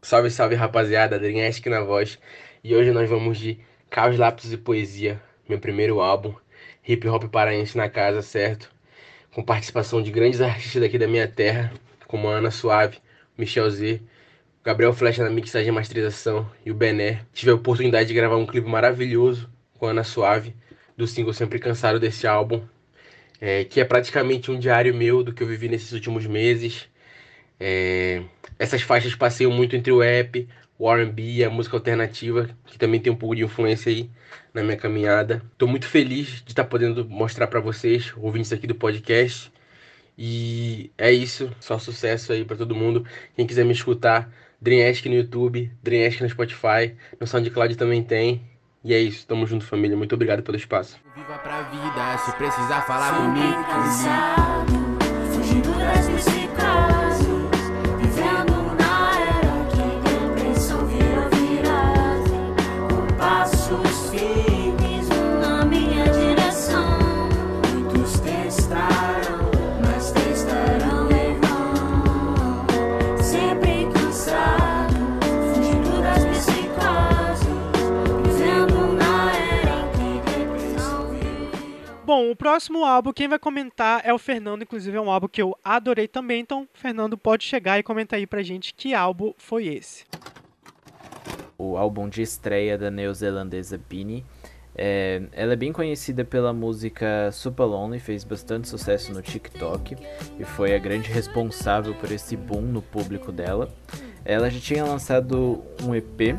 Salve, 0.00 0.30
salve 0.30 0.54
rapaziada, 0.54 1.18
Dream 1.18 1.46
Ask 1.46 1.64
na 1.66 1.82
voz. 1.82 2.18
E 2.64 2.74
hoje 2.74 2.90
nós 2.90 3.08
vamos 3.08 3.38
de 3.38 3.58
Caos, 3.90 4.16
Lápis 4.16 4.52
e 4.52 4.56
Poesia, 4.56 5.20
meu 5.48 5.58
primeiro 5.58 6.00
álbum, 6.00 6.34
hip 6.86 7.06
hop 7.06 7.24
paraense 7.24 7.76
na 7.76 7.88
casa, 7.88 8.22
certo? 8.22 8.72
Com 9.32 9.42
participação 9.42 10.02
de 10.02 10.10
grandes 10.10 10.40
artistas 10.40 10.80
daqui 10.80 10.98
da 10.98 11.06
minha 11.06 11.28
terra, 11.28 11.72
como 12.06 12.28
a 12.28 12.32
Ana 12.36 12.50
Suave, 12.50 12.98
Michel 13.36 13.70
Z, 13.70 14.00
Gabriel 14.64 14.92
Flecha 14.92 15.24
na 15.24 15.30
mixagem 15.30 15.68
e 15.68 15.72
masterização 15.72 16.50
e 16.64 16.70
o 16.70 16.74
Bené. 16.74 17.20
Tive 17.32 17.50
a 17.50 17.54
oportunidade 17.54 18.08
de 18.08 18.14
gravar 18.14 18.36
um 18.36 18.46
clipe 18.46 18.68
maravilhoso 18.68 19.50
com 19.78 19.86
a 19.86 19.90
Ana 19.90 20.04
Suave, 20.04 20.54
do 21.02 21.06
single 21.08 21.34
Sempre 21.34 21.58
Cansado 21.58 21.98
desse 21.98 22.28
álbum, 22.28 22.62
é, 23.40 23.64
que 23.64 23.80
é 23.80 23.84
praticamente 23.84 24.52
um 24.52 24.58
diário 24.58 24.94
meu 24.94 25.24
do 25.24 25.32
que 25.32 25.42
eu 25.42 25.46
vivi 25.48 25.68
nesses 25.68 25.90
últimos 25.90 26.26
meses. 26.26 26.88
É, 27.58 28.22
essas 28.56 28.82
faixas 28.82 29.14
passeiam 29.16 29.50
muito 29.50 29.74
entre 29.74 29.90
o 29.90 30.00
rap, 30.00 30.48
o 30.78 30.88
R&B 30.88 31.42
a 31.44 31.50
música 31.50 31.76
alternativa, 31.76 32.48
que 32.66 32.78
também 32.78 33.00
tem 33.00 33.12
um 33.12 33.16
pouco 33.16 33.34
de 33.34 33.42
influência 33.42 33.90
aí 33.90 34.08
na 34.54 34.62
minha 34.62 34.76
caminhada. 34.76 35.42
Estou 35.52 35.66
muito 35.66 35.86
feliz 35.88 36.40
de 36.44 36.52
estar 36.52 36.62
tá 36.62 36.68
podendo 36.68 37.04
mostrar 37.04 37.48
para 37.48 37.58
vocês, 37.58 38.12
ouvintes 38.16 38.52
aqui 38.52 38.68
do 38.68 38.74
podcast. 38.76 39.50
E 40.16 40.92
é 40.96 41.10
isso, 41.10 41.50
só 41.58 41.80
sucesso 41.80 42.32
aí 42.32 42.44
para 42.44 42.56
todo 42.56 42.76
mundo. 42.76 43.04
Quem 43.34 43.44
quiser 43.44 43.64
me 43.64 43.72
escutar, 43.72 44.32
Dreamesque 44.60 45.08
no 45.08 45.16
YouTube, 45.16 45.72
Dreamesque 45.82 46.22
no 46.22 46.28
Spotify, 46.28 46.94
no 47.18 47.26
SoundCloud 47.26 47.74
também 47.74 48.04
tem. 48.04 48.51
E 48.84 48.92
é 48.92 48.98
isso, 48.98 49.26
tamo 49.26 49.46
junto 49.46 49.64
família, 49.64 49.96
muito 49.96 50.14
obrigado 50.14 50.42
pelo 50.42 50.56
espaço. 50.56 50.98
Viva 51.14 51.38
pra 51.38 51.62
vida, 51.62 52.18
se 52.18 52.32
precisar 52.32 52.82
falar 52.82 53.16
comigo. 53.16 54.81
Próximo 82.42 82.84
álbum, 82.84 83.12
quem 83.12 83.28
vai 83.28 83.38
comentar 83.38 84.00
é 84.04 84.12
o 84.12 84.18
Fernando, 84.18 84.62
inclusive 84.62 84.96
é 84.96 85.00
um 85.00 85.08
álbum 85.08 85.28
que 85.28 85.40
eu 85.40 85.56
adorei 85.62 86.08
também, 86.08 86.40
então 86.40 86.68
Fernando 86.74 87.16
pode 87.16 87.44
chegar 87.44 87.78
e 87.78 87.84
comentar 87.84 88.18
aí 88.18 88.26
pra 88.26 88.42
gente 88.42 88.74
que 88.74 88.92
álbum 88.92 89.32
foi 89.38 89.68
esse. 89.68 90.04
O 91.56 91.76
álbum 91.76 92.08
de 92.08 92.20
estreia 92.20 92.76
da 92.76 92.90
neozelandesa 92.90 93.78
Beanie. 93.88 94.24
É, 94.74 95.22
ela 95.30 95.52
é 95.52 95.56
bem 95.56 95.72
conhecida 95.72 96.24
pela 96.24 96.52
música 96.52 97.30
Super 97.30 97.62
Lonely, 97.62 98.00
fez 98.00 98.24
bastante 98.24 98.68
sucesso 98.68 99.12
no 99.12 99.22
TikTok 99.22 99.96
e 100.36 100.44
foi 100.44 100.74
a 100.74 100.80
grande 100.80 101.12
responsável 101.12 101.94
por 101.94 102.10
esse 102.10 102.36
boom 102.36 102.62
no 102.62 102.82
público 102.82 103.30
dela. 103.30 103.72
Ela 104.24 104.50
já 104.50 104.58
tinha 104.58 104.84
lançado 104.84 105.62
um 105.84 105.94
EP 105.94 106.36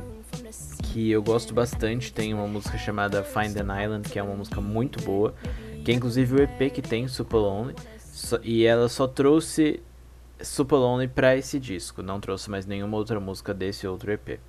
que 0.94 1.10
eu 1.10 1.24
gosto 1.24 1.54
bastante. 1.54 2.14
Tem 2.14 2.34
uma 2.34 2.48
música 2.48 2.78
chamada 2.78 3.24
Find 3.24 3.58
an 3.58 3.84
Island, 3.84 4.10
que 4.10 4.20
é 4.20 4.24
uma 4.24 4.36
música 4.36 4.62
muito 4.62 5.02
boa, 5.04 5.34
que 5.84 5.92
é 5.92 5.94
inclusive 5.94 6.36
o 6.36 6.42
EP 6.42 6.72
que 6.72 6.82
tem 6.82 7.08
Super 7.08 7.38
Lonely, 7.38 7.76
e 8.42 8.66
ela 8.66 8.88
só 8.88 9.08
trouxe 9.08 9.82
Super 10.42 10.78
Lonely 10.78 11.08
pra 11.08 11.36
esse 11.36 11.60
disco, 11.60 12.02
não 12.02 12.20
trouxe 12.20 12.50
mais 12.50 12.66
nenhuma 12.66 12.98
outra 12.98 13.20
música 13.20 13.54
desse 13.54 13.88
outro 13.88 14.12
EP. 14.12 14.40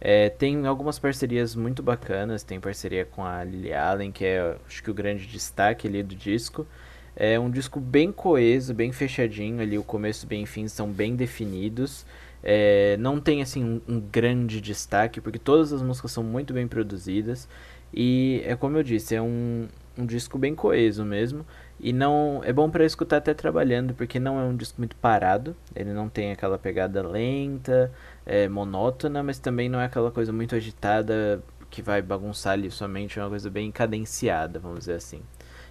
É, 0.00 0.28
tem 0.28 0.66
algumas 0.66 0.98
parcerias 0.98 1.54
muito 1.54 1.82
bacanas, 1.82 2.42
tem 2.42 2.60
parceria 2.60 3.04
com 3.04 3.24
a 3.24 3.42
Lily 3.42 3.72
Allen, 3.72 4.12
que 4.12 4.24
é 4.24 4.56
acho 4.66 4.82
que 4.82 4.90
o 4.90 4.94
grande 4.94 5.26
destaque 5.26 5.86
ali 5.86 6.02
do 6.02 6.14
disco. 6.14 6.66
É 7.14 7.40
um 7.40 7.50
disco 7.50 7.80
bem 7.80 8.12
coeso, 8.12 8.74
bem 8.74 8.92
fechadinho 8.92 9.60
ali, 9.62 9.78
o 9.78 9.82
começo 9.82 10.26
e 10.30 10.42
o 10.42 10.46
fim 10.46 10.68
são 10.68 10.90
bem 10.90 11.16
definidos. 11.16 12.04
É, 12.42 12.96
não 12.98 13.18
tem 13.18 13.40
assim 13.40 13.64
um, 13.64 13.80
um, 13.88 14.00
grande 14.00 14.60
destaque, 14.60 15.20
porque 15.20 15.38
todas 15.38 15.72
as 15.72 15.80
músicas 15.80 16.12
são 16.12 16.22
muito 16.22 16.52
bem 16.52 16.68
produzidas. 16.68 17.48
E 17.92 18.42
é 18.44 18.54
como 18.54 18.76
eu 18.76 18.82
disse, 18.82 19.14
é 19.14 19.22
um, 19.22 19.66
um 19.98 20.06
disco 20.06 20.38
bem 20.38 20.54
coeso 20.54 21.04
mesmo. 21.04 21.44
E 21.78 21.92
não 21.92 22.40
é 22.44 22.52
bom 22.52 22.70
para 22.70 22.84
escutar 22.84 23.18
até 23.18 23.34
trabalhando, 23.34 23.94
porque 23.94 24.18
não 24.18 24.40
é 24.40 24.44
um 24.44 24.56
disco 24.56 24.76
muito 24.78 24.96
parado. 24.96 25.54
Ele 25.74 25.92
não 25.92 26.08
tem 26.08 26.32
aquela 26.32 26.58
pegada 26.58 27.06
lenta, 27.06 27.92
é, 28.24 28.48
monótona, 28.48 29.22
mas 29.22 29.38
também 29.38 29.68
não 29.68 29.80
é 29.80 29.84
aquela 29.84 30.10
coisa 30.10 30.32
muito 30.32 30.54
agitada 30.54 31.42
que 31.70 31.82
vai 31.82 32.00
bagunçar 32.00 32.54
ali 32.54 32.70
somente. 32.70 33.18
É 33.18 33.22
uma 33.22 33.30
coisa 33.30 33.50
bem 33.50 33.70
cadenciada, 33.70 34.58
vamos 34.58 34.80
dizer 34.80 34.94
assim. 34.94 35.20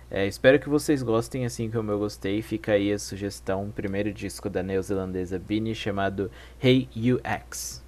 É, 0.09 0.27
espero 0.27 0.59
que 0.59 0.69
vocês 0.69 1.01
gostem 1.01 1.45
assim 1.45 1.69
como 1.69 1.91
eu 1.91 1.97
gostei. 1.97 2.41
Fica 2.41 2.73
aí 2.73 2.93
a 2.93 2.99
sugestão, 2.99 3.71
primeiro 3.75 4.13
disco 4.13 4.49
da 4.49 4.61
neozelandesa 4.61 5.39
Bini 5.39 5.73
chamado 5.73 6.29
Hey 6.61 6.87
UX. 6.95 7.83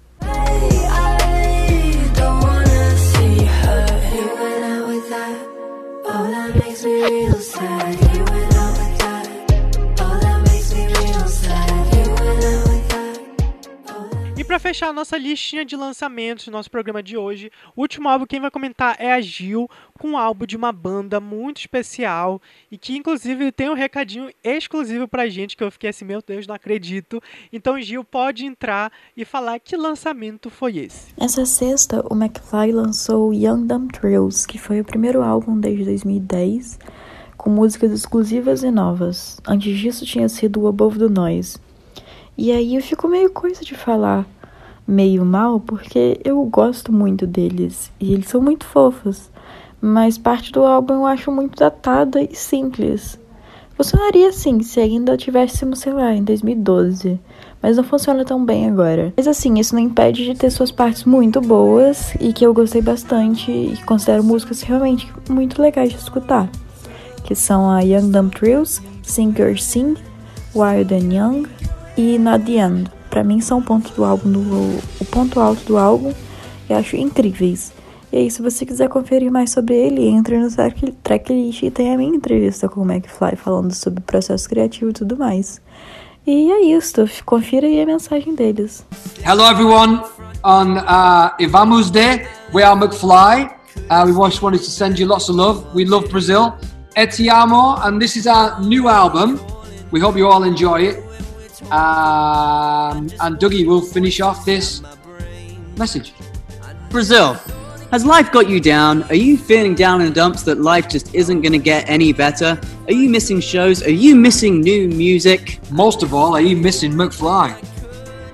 Hey, 3.20 3.97
makes 6.84 6.84
me 6.84 7.26
real 7.26 7.40
sad. 7.40 8.57
Para 14.48 14.58
fechar 14.58 14.88
a 14.88 14.92
nossa 14.94 15.18
listinha 15.18 15.62
de 15.62 15.76
lançamentos 15.76 16.46
do 16.46 16.50
nosso 16.50 16.70
programa 16.70 17.02
de 17.02 17.18
hoje, 17.18 17.52
o 17.76 17.82
último 17.82 18.08
álbum 18.08 18.24
quem 18.24 18.40
vai 18.40 18.50
comentar 18.50 18.96
é 18.98 19.12
a 19.12 19.20
Gil, 19.20 19.68
com 19.98 20.12
um 20.12 20.16
álbum 20.16 20.46
de 20.46 20.56
uma 20.56 20.72
banda 20.72 21.20
muito 21.20 21.58
especial 21.58 22.40
e 22.72 22.78
que 22.78 22.96
inclusive 22.96 23.52
tem 23.52 23.68
um 23.68 23.74
recadinho 23.74 24.30
exclusivo 24.42 25.06
pra 25.06 25.28
gente 25.28 25.54
que 25.54 25.62
eu 25.62 25.70
fiquei 25.70 25.90
assim, 25.90 26.06
meu 26.06 26.22
Deus, 26.26 26.46
não 26.46 26.54
acredito. 26.54 27.22
Então 27.52 27.78
Gil 27.78 28.02
pode 28.02 28.46
entrar 28.46 28.90
e 29.14 29.22
falar 29.22 29.60
que 29.60 29.76
lançamento 29.76 30.48
foi 30.48 30.78
esse. 30.78 31.12
Essa 31.18 31.44
sexta, 31.44 32.02
o 32.10 32.16
McFly 32.16 32.72
lançou 32.72 33.34
Young 33.34 33.66
Dumb 33.66 33.92
Thrills, 33.92 34.48
que 34.48 34.56
foi 34.56 34.80
o 34.80 34.84
primeiro 34.84 35.22
álbum 35.22 35.60
desde 35.60 35.84
2010, 35.84 36.78
com 37.36 37.50
músicas 37.50 37.92
exclusivas 37.92 38.62
e 38.62 38.70
novas. 38.70 39.38
Antes 39.46 39.76
disso 39.76 40.06
tinha 40.06 40.26
sido 40.26 40.62
o 40.62 40.68
Above 40.68 40.98
the 40.98 41.08
Noise. 41.08 41.58
E 42.40 42.52
aí 42.52 42.76
eu 42.76 42.82
fico 42.82 43.08
meio 43.08 43.30
coisa 43.30 43.64
de 43.64 43.74
falar, 43.74 44.24
meio 44.88 45.22
mal 45.22 45.60
porque 45.60 46.18
eu 46.24 46.42
gosto 46.46 46.90
muito 46.90 47.26
deles 47.26 47.92
e 48.00 48.14
eles 48.14 48.28
são 48.28 48.40
muito 48.40 48.64
fofos, 48.64 49.30
mas 49.78 50.16
parte 50.16 50.50
do 50.50 50.64
álbum 50.64 50.94
eu 50.94 51.06
acho 51.06 51.30
muito 51.30 51.58
datada 51.58 52.22
e 52.22 52.34
simples. 52.34 53.20
Funcionaria 53.76 54.30
assim 54.30 54.60
se 54.62 54.80
ainda 54.80 55.16
tivéssemos, 55.16 55.80
sei 55.80 55.92
lá, 55.92 56.12
em 56.12 56.24
2012, 56.24 57.20
mas 57.62 57.76
não 57.76 57.84
funciona 57.84 58.24
tão 58.24 58.44
bem 58.44 58.66
agora. 58.66 59.12
Mas 59.16 59.28
assim, 59.28 59.58
isso 59.58 59.74
não 59.74 59.82
impede 59.82 60.24
de 60.24 60.34
ter 60.34 60.50
suas 60.50 60.72
partes 60.72 61.04
muito 61.04 61.40
boas 61.40 62.14
e 62.18 62.32
que 62.32 62.44
eu 62.44 62.54
gostei 62.54 62.80
bastante 62.80 63.52
e 63.52 63.76
considero 63.84 64.24
músicas 64.24 64.62
realmente 64.62 65.12
muito 65.28 65.60
legais 65.62 65.90
de 65.90 65.98
escutar, 65.98 66.48
que 67.22 67.36
são 67.36 67.70
a 67.70 67.80
Young 67.82 68.10
Dumb 68.10 68.34
Trills, 68.34 68.80
Singer 69.02 69.62
Sing, 69.62 69.96
Wild 70.56 70.92
and 70.92 71.12
Young 71.12 71.46
e 71.96 72.18
Not 72.18 72.44
The 72.46 72.52
End 72.52 72.97
para 73.08 73.24
mim 73.24 73.40
são 73.40 73.62
pontos 73.62 73.92
do 73.92 74.04
álbum 74.04 74.30
do, 74.30 74.40
o 75.00 75.04
ponto 75.10 75.40
alto 75.40 75.64
do 75.64 75.78
álbum 75.78 76.12
e 76.68 76.74
acho 76.74 76.96
incríveis. 76.96 77.72
E 78.10 78.16
aí, 78.16 78.30
se 78.30 78.40
você 78.40 78.64
quiser 78.64 78.88
conferir 78.88 79.30
mais 79.30 79.50
sobre 79.50 79.74
ele, 79.74 80.06
entre 80.06 80.38
no 80.38 80.48
tracklist 81.02 81.62
e 81.62 81.70
tem 81.70 81.92
a 81.92 81.96
minha 81.96 82.16
entrevista 82.16 82.68
com 82.68 82.80
o 82.80 82.90
McFly 82.90 83.36
falando 83.36 83.74
sobre 83.74 84.00
o 84.00 84.02
processo 84.02 84.48
criativo 84.48 84.90
e 84.90 84.94
tudo 84.94 85.16
mais. 85.16 85.60
E 86.26 86.50
é 86.50 86.76
isso, 86.76 87.06
confira 87.24 87.66
aí 87.66 87.80
a 87.80 87.86
mensagem 87.86 88.34
deles. 88.34 88.84
Hello 89.24 89.44
everyone, 89.50 90.00
on 90.44 90.76
uh, 90.78 91.50
Vamos 91.50 91.90
De, 91.90 92.26
we 92.52 92.62
are 92.62 92.78
McFly. 92.78 93.50
Uh, 93.90 94.04
we 94.06 94.12
just 94.12 94.42
wanted 94.42 94.58
to 94.58 94.70
send 94.70 94.98
you 94.98 95.06
lots 95.06 95.28
of 95.28 95.36
love. 95.36 95.64
We 95.74 95.84
love 95.84 96.08
Brazil. 96.10 96.54
Etiamo, 96.96 97.78
and 97.84 98.00
this 98.00 98.16
is 98.16 98.26
our 98.26 98.60
new 98.60 98.88
album. 98.88 99.38
We 99.90 100.00
hope 100.00 100.18
you 100.18 100.28
all 100.28 100.44
enjoy 100.44 100.82
it. 100.88 101.07
Um, 101.64 103.08
and 103.20 103.36
Dougie 103.38 103.66
will 103.66 103.80
finish 103.80 104.20
off 104.20 104.44
this 104.44 104.82
message. 105.76 106.12
Brazil, 106.90 107.34
has 107.90 108.04
life 108.04 108.30
got 108.30 108.48
you 108.48 108.60
down? 108.60 109.02
Are 109.04 109.14
you 109.14 109.38
feeling 109.38 109.74
down 109.74 110.00
in 110.00 110.08
the 110.08 110.12
dumps 110.12 110.42
that 110.42 110.60
life 110.60 110.88
just 110.88 111.14
isn't 111.14 111.40
going 111.40 111.52
to 111.52 111.58
get 111.58 111.88
any 111.88 112.12
better? 112.12 112.60
Are 112.86 112.92
you 112.92 113.08
missing 113.08 113.40
shows? 113.40 113.82
Are 113.82 113.90
you 113.90 114.14
missing 114.14 114.60
new 114.60 114.88
music? 114.88 115.58
Most 115.70 116.02
of 116.02 116.12
all, 116.12 116.34
are 116.34 116.40
you 116.40 116.56
missing 116.56 116.92
McFly? 116.92 117.58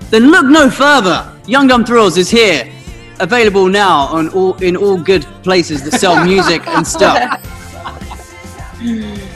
Then 0.09 0.29
look 0.29 0.45
no 0.45 0.69
further. 0.69 1.31
Young 1.47 1.67
Dumb 1.67 1.85
Thrills 1.85 2.17
is 2.17 2.29
here, 2.29 2.69
available 3.19 3.67
now 3.67 4.07
on 4.07 4.29
all 4.29 4.55
in 4.55 4.75
all 4.75 4.97
good 4.97 5.23
places 5.43 5.83
that 5.83 5.99
sell 5.99 6.23
music 6.25 6.67
and 6.67 6.85
stuff. 6.85 7.41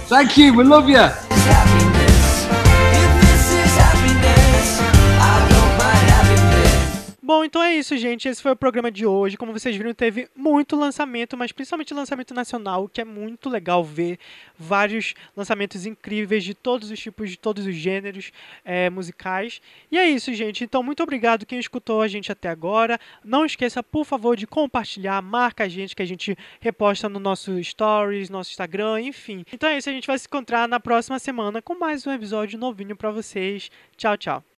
Thank 0.09 0.37
you. 0.37 0.53
We 0.53 0.63
love 0.63 0.89
you. 0.89 1.28
Bom, 7.29 7.45
então 7.45 7.61
é 7.61 7.75
isso, 7.75 7.95
gente. 7.95 8.27
Esse 8.27 8.41
foi 8.41 8.53
o 8.53 8.55
programa 8.55 8.89
de 8.89 9.05
hoje. 9.05 9.37
Como 9.37 9.53
vocês 9.53 9.75
viram, 9.75 9.93
teve 9.93 10.27
muito 10.35 10.75
lançamento, 10.75 11.37
mas 11.37 11.51
principalmente 11.51 11.93
lançamento 11.93 12.33
nacional, 12.33 12.89
que 12.89 13.01
é 13.01 13.05
muito 13.05 13.51
legal 13.51 13.83
ver 13.83 14.17
vários 14.57 15.13
lançamentos 15.37 15.85
incríveis 15.85 16.43
de 16.43 16.55
todos 16.55 16.89
os 16.89 16.99
tipos, 16.99 17.29
de 17.29 17.37
todos 17.37 17.67
os 17.67 17.75
gêneros 17.75 18.31
é, 18.65 18.89
musicais. 18.89 19.61
E 19.91 19.97
é 19.99 20.09
isso, 20.09 20.33
gente. 20.33 20.63
Então, 20.63 20.81
muito 20.81 21.03
obrigado 21.03 21.45
quem 21.45 21.59
escutou 21.59 22.01
a 22.01 22.07
gente 22.07 22.31
até 22.31 22.49
agora. 22.49 22.99
Não 23.23 23.45
esqueça, 23.45 23.83
por 23.83 24.05
favor, 24.05 24.35
de 24.35 24.47
compartilhar, 24.47 25.21
marca 25.21 25.65
a 25.65 25.69
gente, 25.69 25.95
que 25.95 26.01
a 26.01 26.07
gente 26.07 26.35
reposta 26.59 27.07
no 27.07 27.19
nosso 27.19 27.63
Stories, 27.63 28.31
nosso 28.31 28.49
Instagram, 28.49 29.01
enfim. 29.01 29.45
Então 29.53 29.69
é 29.69 29.77
isso, 29.77 29.87
a 29.87 29.93
gente 29.93 30.07
vai 30.07 30.17
se 30.17 30.25
encontrar 30.25 30.67
na 30.67 30.79
próxima 30.79 31.19
semana 31.19 31.61
com 31.61 31.77
mais 31.77 32.07
um 32.07 32.11
episódio 32.11 32.57
novinho 32.57 32.95
para 32.95 33.11
vocês. 33.11 33.69
Tchau, 33.95 34.17
tchau. 34.17 34.49